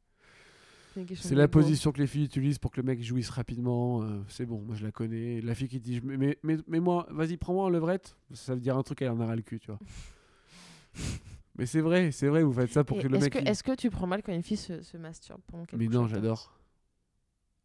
[1.15, 4.03] C'est la position que les filles utilisent pour que le mec jouisse rapidement.
[4.03, 5.41] euh, c'est bon, moi je la connais.
[5.41, 8.17] La fille qui dit mais, mais, mais moi, vas-y, prends-moi en levrette.
[8.33, 9.79] Ça veut dire un truc, elle en aura le cul, tu vois.
[11.57, 13.33] mais c'est vrai, c'est vrai, vous faites ça pour Et que le Est-ce mec.
[13.35, 15.87] que, il- est-ce que tu prends mal quand une fille se, se masturbe pendant Mais
[15.87, 16.59] non, j'adore.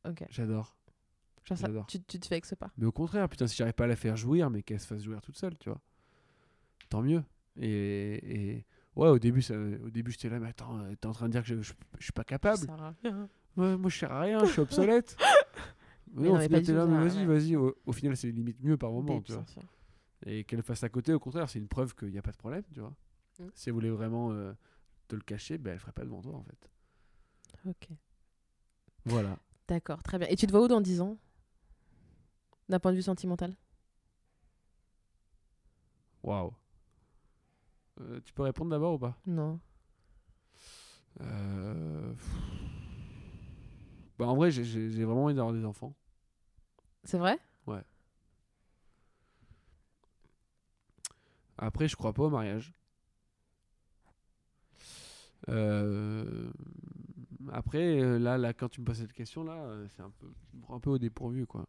[0.07, 0.23] Ok.
[0.30, 0.76] J'adore.
[1.45, 2.71] Genre ça, tu, tu te fais avec ce pas.
[2.78, 5.03] Mais au contraire, putain, si j'arrive pas à la faire jouir, mais qu'elle se fasse
[5.03, 5.80] jouir toute seule, tu vois.
[6.89, 7.23] Tant mieux.
[7.59, 8.65] Et, et-
[8.96, 11.41] ouais, au début, ça, au début, j'étais là, mais attends, t'es en train de dire
[11.41, 12.58] que je, je, je suis pas capable.
[12.58, 13.30] Ça sert à rien.
[13.58, 15.18] Ouais, moi, je sers à rien, je suis obsolète.
[16.14, 17.56] Mais Mais non, au final, t'es là, mais vas-y, vas-y.
[17.58, 19.43] Au, au final, c'est limite mieux par moment, tu vois.
[20.26, 22.38] Et qu'elle fasse à côté, au contraire, c'est une preuve qu'il n'y a pas de
[22.38, 22.96] problème, tu vois.
[23.39, 23.43] Mm.
[23.54, 24.54] Si elle voulait vraiment euh,
[25.10, 26.70] te le cacher, ben, elle ferait pas devant toi, en fait.
[27.70, 27.89] Ok.
[29.04, 29.38] Voilà.
[29.68, 30.28] D'accord, très bien.
[30.30, 31.18] Et tu te vois où dans 10 ans?
[32.70, 33.54] D'un point de vue sentimental?
[36.24, 36.54] Waouh.
[38.02, 39.18] Euh, tu peux répondre d'abord ou pas?
[39.26, 39.60] Non.
[41.22, 42.14] Euh.
[44.20, 45.93] Bah, en vrai, j'ai- j'ai j'ai vraiment envie d'avoir des enfants.
[47.04, 47.39] C'est vrai?
[51.58, 52.74] Après, je crois pas au mariage.
[55.50, 56.50] Euh,
[57.52, 60.58] Après, euh, là, là, quand tu me poses cette question-là, euh, c'est un peu, tu
[60.58, 61.66] me prends un peu au dépourvu, quoi.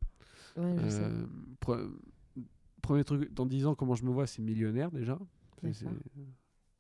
[0.57, 1.03] Ouais, je sais.
[1.03, 1.27] Euh,
[1.61, 1.93] pre-
[2.83, 5.19] premier truc, dans 10 ans, comment je me vois, c'est millionnaire déjà.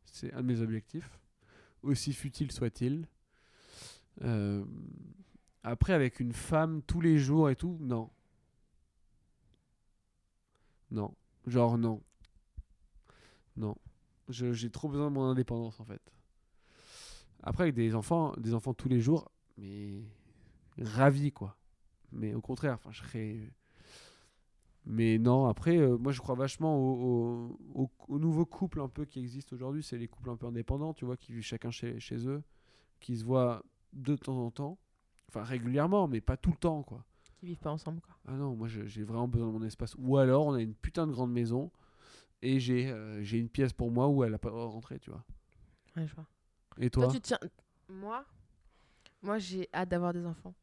[0.05, 1.19] C'est- un de mes objectifs.
[1.83, 3.07] Aussi futile soit-il.
[4.23, 4.65] Euh,
[5.63, 8.11] après, avec une femme tous les jours et tout, non.
[10.91, 11.15] Non.
[11.47, 12.03] Genre, non.
[13.57, 13.77] Non.
[14.29, 16.03] J'ai trop besoin de mon indépendance, en fait.
[17.43, 20.03] Après, avec des enfants, des enfants tous les jours, mais
[20.79, 21.57] ravi, quoi.
[22.13, 23.39] Mais au contraire, enfin, je serais
[24.89, 28.89] Mais non, après, euh, moi je crois vachement au, au, au- au nouveau couple un
[28.89, 29.83] peu qui existe aujourd'hui.
[29.83, 32.43] C'est les couples un peu indépendants, tu vois, qui vivent chacun chez, chez eux,
[33.01, 33.63] qui se voient
[33.93, 34.79] de temps en temps,
[35.29, 37.05] enfin régulièrement, mais pas tout le temps, quoi.
[37.39, 38.15] Qui vivent pas ensemble, quoi.
[38.29, 39.95] Ah non, moi j'ai vraiment besoin de mon espace.
[39.99, 41.71] Ou alors on a une putain de grande maison
[42.43, 45.25] et j'ai euh, une pièce pour moi où elle a pas rentré, tu vois.
[45.97, 46.27] Ouais, je vois.
[46.79, 47.39] Et Toi, toi, tu tiens.
[47.89, 48.25] Moi,
[49.23, 50.55] moi j'ai hâte d'avoir des enfants.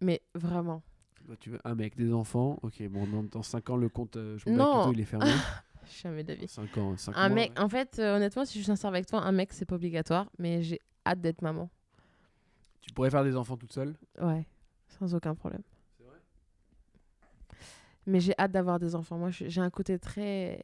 [0.00, 0.82] Mais vraiment.
[1.28, 4.16] Bah, tu veux un mec, des enfants, ok, bon, dans, dans 5 ans, le compte,
[4.16, 4.84] euh, je me Non.
[4.86, 5.26] bats il est fermé.
[6.02, 6.48] Jamais d'avis.
[6.48, 7.34] 5 ans, 5 Un mois.
[7.34, 7.60] mec, ouais.
[7.64, 10.30] en fait, euh, honnêtement, si je suis sincère avec toi, un mec, c'est pas obligatoire,
[10.38, 11.68] mais j'ai hâte d'être maman.
[12.80, 13.94] Tu pourrais faire des enfants toute seule?
[14.20, 14.46] Ouais,
[14.88, 15.62] sans aucun problème.
[15.98, 16.16] C'est vrai?
[18.06, 19.18] Mais j'ai hâte d'avoir des enfants.
[19.18, 20.62] Moi, j'ai un côté très,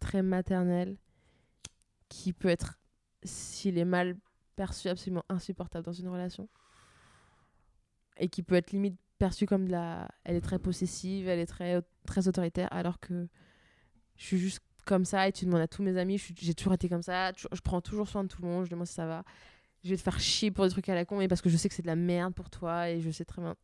[0.00, 0.96] très maternel
[2.08, 2.78] qui peut être,
[3.24, 4.16] s'il est mal
[4.54, 6.48] perçu, absolument insupportable dans une relation.
[8.18, 10.08] Et qui peut être limite perçu comme de la.
[10.24, 13.28] Elle est très possessive, elle est très, très autoritaire, alors que
[14.16, 16.88] je suis juste comme ça et tu demandes à tous mes amis, j'ai toujours été
[16.88, 19.24] comme ça, je prends toujours soin de tout le monde, je demande si ça va.
[19.82, 21.56] Je vais te faire chier pour des trucs à la con, mais parce que je
[21.56, 23.56] sais que c'est de la merde pour toi et je sais très bien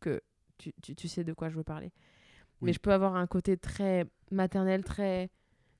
[0.00, 0.20] que
[0.58, 1.92] tu, tu, tu sais de quoi je veux parler.
[2.62, 5.30] Mais je peux avoir un côté très maternel, très.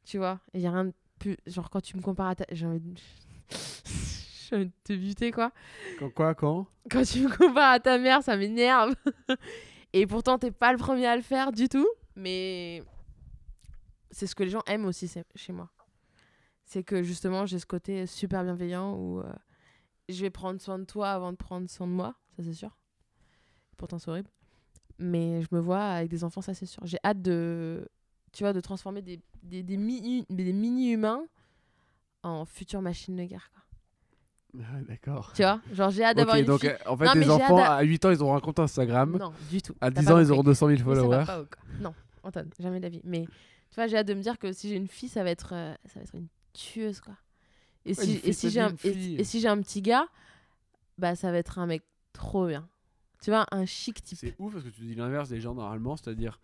[0.04, 1.36] Tu vois, il y a rien de plus.
[1.46, 2.44] Genre, quand tu me compares à ta.
[2.50, 2.94] J'ai envie de.
[4.52, 5.50] J'ai envie de te buter, quoi.
[5.98, 6.66] Quand quoi Quand?
[6.90, 8.94] Quand tu me compares à ta mère, ça m'énerve.
[9.94, 11.88] Et pourtant, t'es pas le premier à le faire du tout.
[12.16, 12.82] Mais
[14.10, 15.70] c'est ce que les gens aiment aussi chez moi.
[16.66, 19.32] C'est que justement, j'ai ce côté super bienveillant où euh,
[20.10, 22.76] je vais prendre soin de toi avant de prendre soin de moi, ça c'est sûr.
[23.78, 24.30] Pourtant, c'est horrible.
[24.98, 26.84] Mais je me vois avec des enfants, ça c'est sûr.
[26.84, 27.88] J'ai hâte de,
[28.32, 31.24] tu vois, de transformer des, des, des mini-humains
[32.22, 33.50] en futures machines de guerre.
[33.52, 33.62] Quoi.
[34.58, 35.32] Ah, D'accord.
[35.34, 37.20] Tu vois Genre, j'ai hâte d'avoir Ok, une donc fille- euh, en fait, Non, mais
[37.20, 39.16] les j'ai enfants d'a- à 8 ans, ils auront un compte Instagram.
[39.18, 39.74] Non, du tout.
[39.80, 40.32] À T'as 10 pas ans, ils compris.
[40.32, 41.24] auront 200 000 Mais ça va followers.
[41.26, 41.44] pas.
[41.80, 43.00] Non, Antoine, jamais vie.
[43.04, 45.30] Mais tu vois, j'ai hâte de me dire que si j'ai une fille, ça va
[45.30, 47.14] être, euh, ça va être une tueuse, quoi.
[47.86, 49.16] Et Ouais, si, une et fille, si t'as j'ai dit un, une et, fille.
[49.16, 50.06] et si j'ai un petit gars,
[50.98, 51.82] bah ça va être un mec
[52.12, 52.68] trop bien.
[53.22, 54.18] Tu vois, un chic type.
[54.18, 56.38] C'est ouf parce que tu dis l'inverse des gens normalement, c'est-à-dire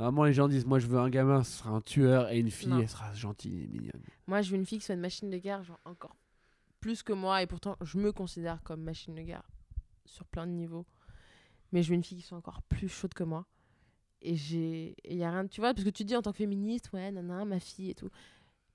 [0.00, 2.50] normalement les gens disent moi je veux un gamin, ce sera un tueur et une
[2.50, 2.80] fille, Non.
[2.80, 4.02] elle sera gentille et mignonne.
[4.26, 6.16] Moi, je veux une fille qui soit une machine de guerre, genre encore
[6.84, 7.42] plus que moi.
[7.42, 9.48] Et pourtant, je me considère comme machine de guerre
[10.04, 10.84] sur plein de niveaux.
[11.72, 13.46] Mais je veux une fille qui soit encore plus chaude que moi.
[14.20, 14.94] Et j'ai.
[15.04, 15.46] Il y a rien.
[15.46, 17.94] Tu vois, parce que tu dis en tant que féministe, ouais, nana, ma fille et
[17.94, 18.10] tout.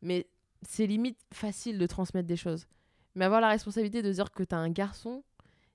[0.02, 0.28] Mais
[0.64, 2.66] c'est limite facile de transmettre des choses.
[3.14, 5.24] Mais avoir la responsabilité de dire que t'as un garçon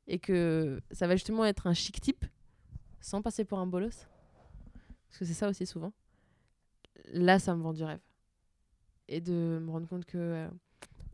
[0.09, 2.25] et que ça va justement être un chic type
[3.01, 4.09] sans passer pour un bolos.
[5.09, 5.93] Parce que c'est ça aussi souvent.
[7.13, 8.01] Là, ça me vend du rêve
[9.07, 10.49] et de me rendre compte que euh,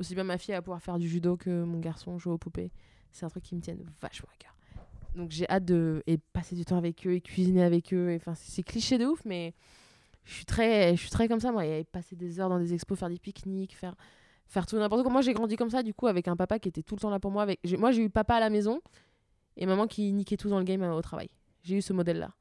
[0.01, 2.72] aussi bien ma fille va pouvoir faire du judo que mon garçon joue aux poupées.
[3.12, 4.57] C'est un truc qui me tienne vachement à cœur.
[5.14, 8.14] Donc j'ai hâte de et passer du temps avec eux et cuisiner avec eux.
[8.16, 9.55] Enfin, c'est cliché de ouf, mais
[10.24, 11.66] je suis très, je suis très comme ça moi.
[11.66, 13.94] Et passer des heures dans des expos, faire des pique-niques, faire
[14.46, 15.12] faire tout n'importe quoi.
[15.12, 17.11] Moi j'ai grandi comme ça du coup avec un papa qui était tout le temps
[17.11, 17.42] là pour moi.
[17.42, 18.80] Avec moi j'ai eu papa à la maison
[19.57, 21.28] et maman qui niquait tout dans le game euh, au travail.
[21.62, 22.34] J'ai eu ce modèle là.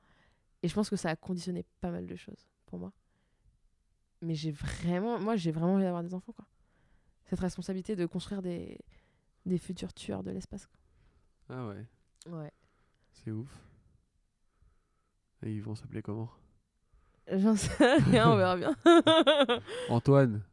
[0.63, 2.91] Et je pense que ça a conditionné pas mal de choses pour moi
[4.21, 6.45] mais j'ai vraiment moi j'ai vraiment envie d'avoir des enfants quoi
[7.29, 8.77] cette responsabilité de construire des
[9.45, 10.67] des futurs tueurs de l'espace
[11.49, 11.85] Ah ouais,
[12.27, 12.51] ouais
[13.11, 13.49] c'est ouf.
[15.43, 16.29] Et ils vont s'appeler comment?
[17.31, 18.75] J'en sais rien on verra bien
[19.89, 20.43] Antoine.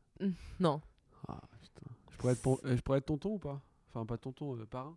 [0.61, 0.81] non
[1.29, 1.87] Ah putain.
[2.11, 3.61] Je pourrais être, pon- je pourrais être tonton ou pas?
[3.89, 4.97] Enfin pas tonton, euh, parrain.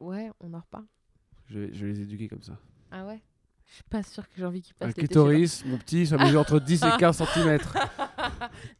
[0.00, 0.86] ouais on en reparle
[1.46, 2.58] Je vais, je vais les éduquer comme ça.
[2.90, 3.20] ah ouais?
[3.68, 6.16] Je suis pas sûre que j'ai envie Un passent l'été chez clitoris, mon petit, ça
[6.16, 7.58] mesure entre 10 et 15 cm.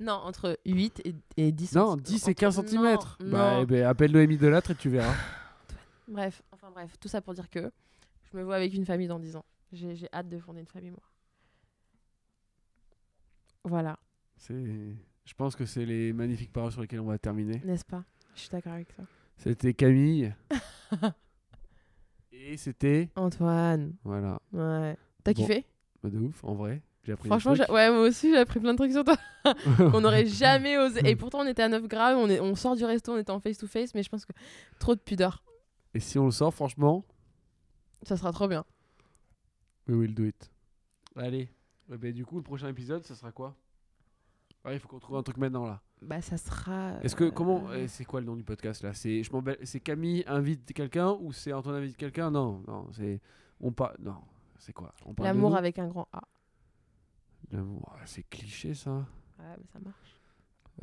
[0.01, 2.99] non entre 8 et, et 10 Non, centi- 10 et entre- 15 non, cm.
[3.30, 3.62] Bah, non.
[3.62, 5.14] eh ben, appelle Noémie Delattre et tu verras.
[6.09, 7.70] bref enfin bref tout ça pour dire que
[8.32, 10.91] je me vois avec une famille dans 10 ans j'ai hâte de fonder une famille
[10.91, 11.03] moi
[13.64, 13.99] voilà
[14.49, 17.61] je pense que c'est les magnifiques paroles sur lesquelles on va terminer.
[17.64, 18.05] n'est-ce pas?
[18.34, 19.05] Je suis d'accord avec toi
[19.36, 20.34] C'était Camille.
[22.41, 25.43] et c'était, Antoine voilà, ouais t'as Bon.
[25.43, 25.66] kiffé?
[26.03, 26.82] Bah, de ouf, en vrai.
[27.05, 29.16] J'ai appris Franchement, des j'ai- ouais, moi aussi, j'ai appris plein de trucs sur toi.
[29.45, 29.55] trucs.
[29.95, 31.01] On n'aurait jamais osé.
[31.09, 33.30] Et pourtant, on était à 9 grammes, on, est, on sort du resto, on était
[33.30, 34.32] en face-to-face, mais je pense que
[34.78, 35.43] trop de pudeur.
[35.95, 37.05] et si on le sort, franchement,
[38.03, 38.64] Ça sera trop bien.
[39.89, 40.51] we will do it.
[41.16, 41.49] Allez.
[41.89, 43.57] Ouais, bah, du coup, le prochain épisode, ça sera quoi?
[44.64, 45.80] Ah, Il faut qu'on trouve un truc maintenant là.
[46.01, 46.94] Bah, ça sera.
[47.03, 48.94] Est-ce que euh, comment euh, c'est quoi le nom du podcast là?
[48.94, 49.30] C'est je
[49.64, 52.30] c'est Camille invite quelqu'un ou c'est Antoine invite quelqu'un?
[52.30, 53.20] Non, non, c'est
[53.61, 54.16] on pas non,
[54.59, 54.94] c'est quoi?
[55.18, 56.22] L'amour avec un grand A.
[57.51, 59.07] L'amour, ah, c'est cliché ça.
[59.38, 60.18] Ouais, mais ça marche.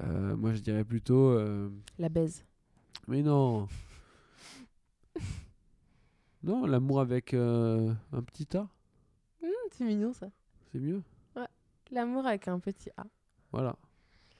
[0.01, 2.43] Euh, moi je dirais plutôt euh, La baise.
[3.07, 3.67] mais non.
[6.43, 8.67] non, l'amour avec euh, un petit A.
[9.71, 10.29] C'est mignon ça.
[10.71, 11.01] C'est mieux?
[11.91, 13.05] L'amour avec un petit A.
[13.51, 13.75] Voilà.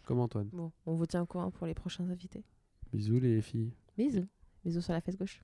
[0.05, 0.49] Comme Antoine.
[0.53, 2.43] Bon, on vous tient au courant pour les prochains invités.
[2.93, 3.73] Bisous les filles.
[3.97, 4.27] Bisous.
[4.63, 5.41] Bisous sur la fesse gauche.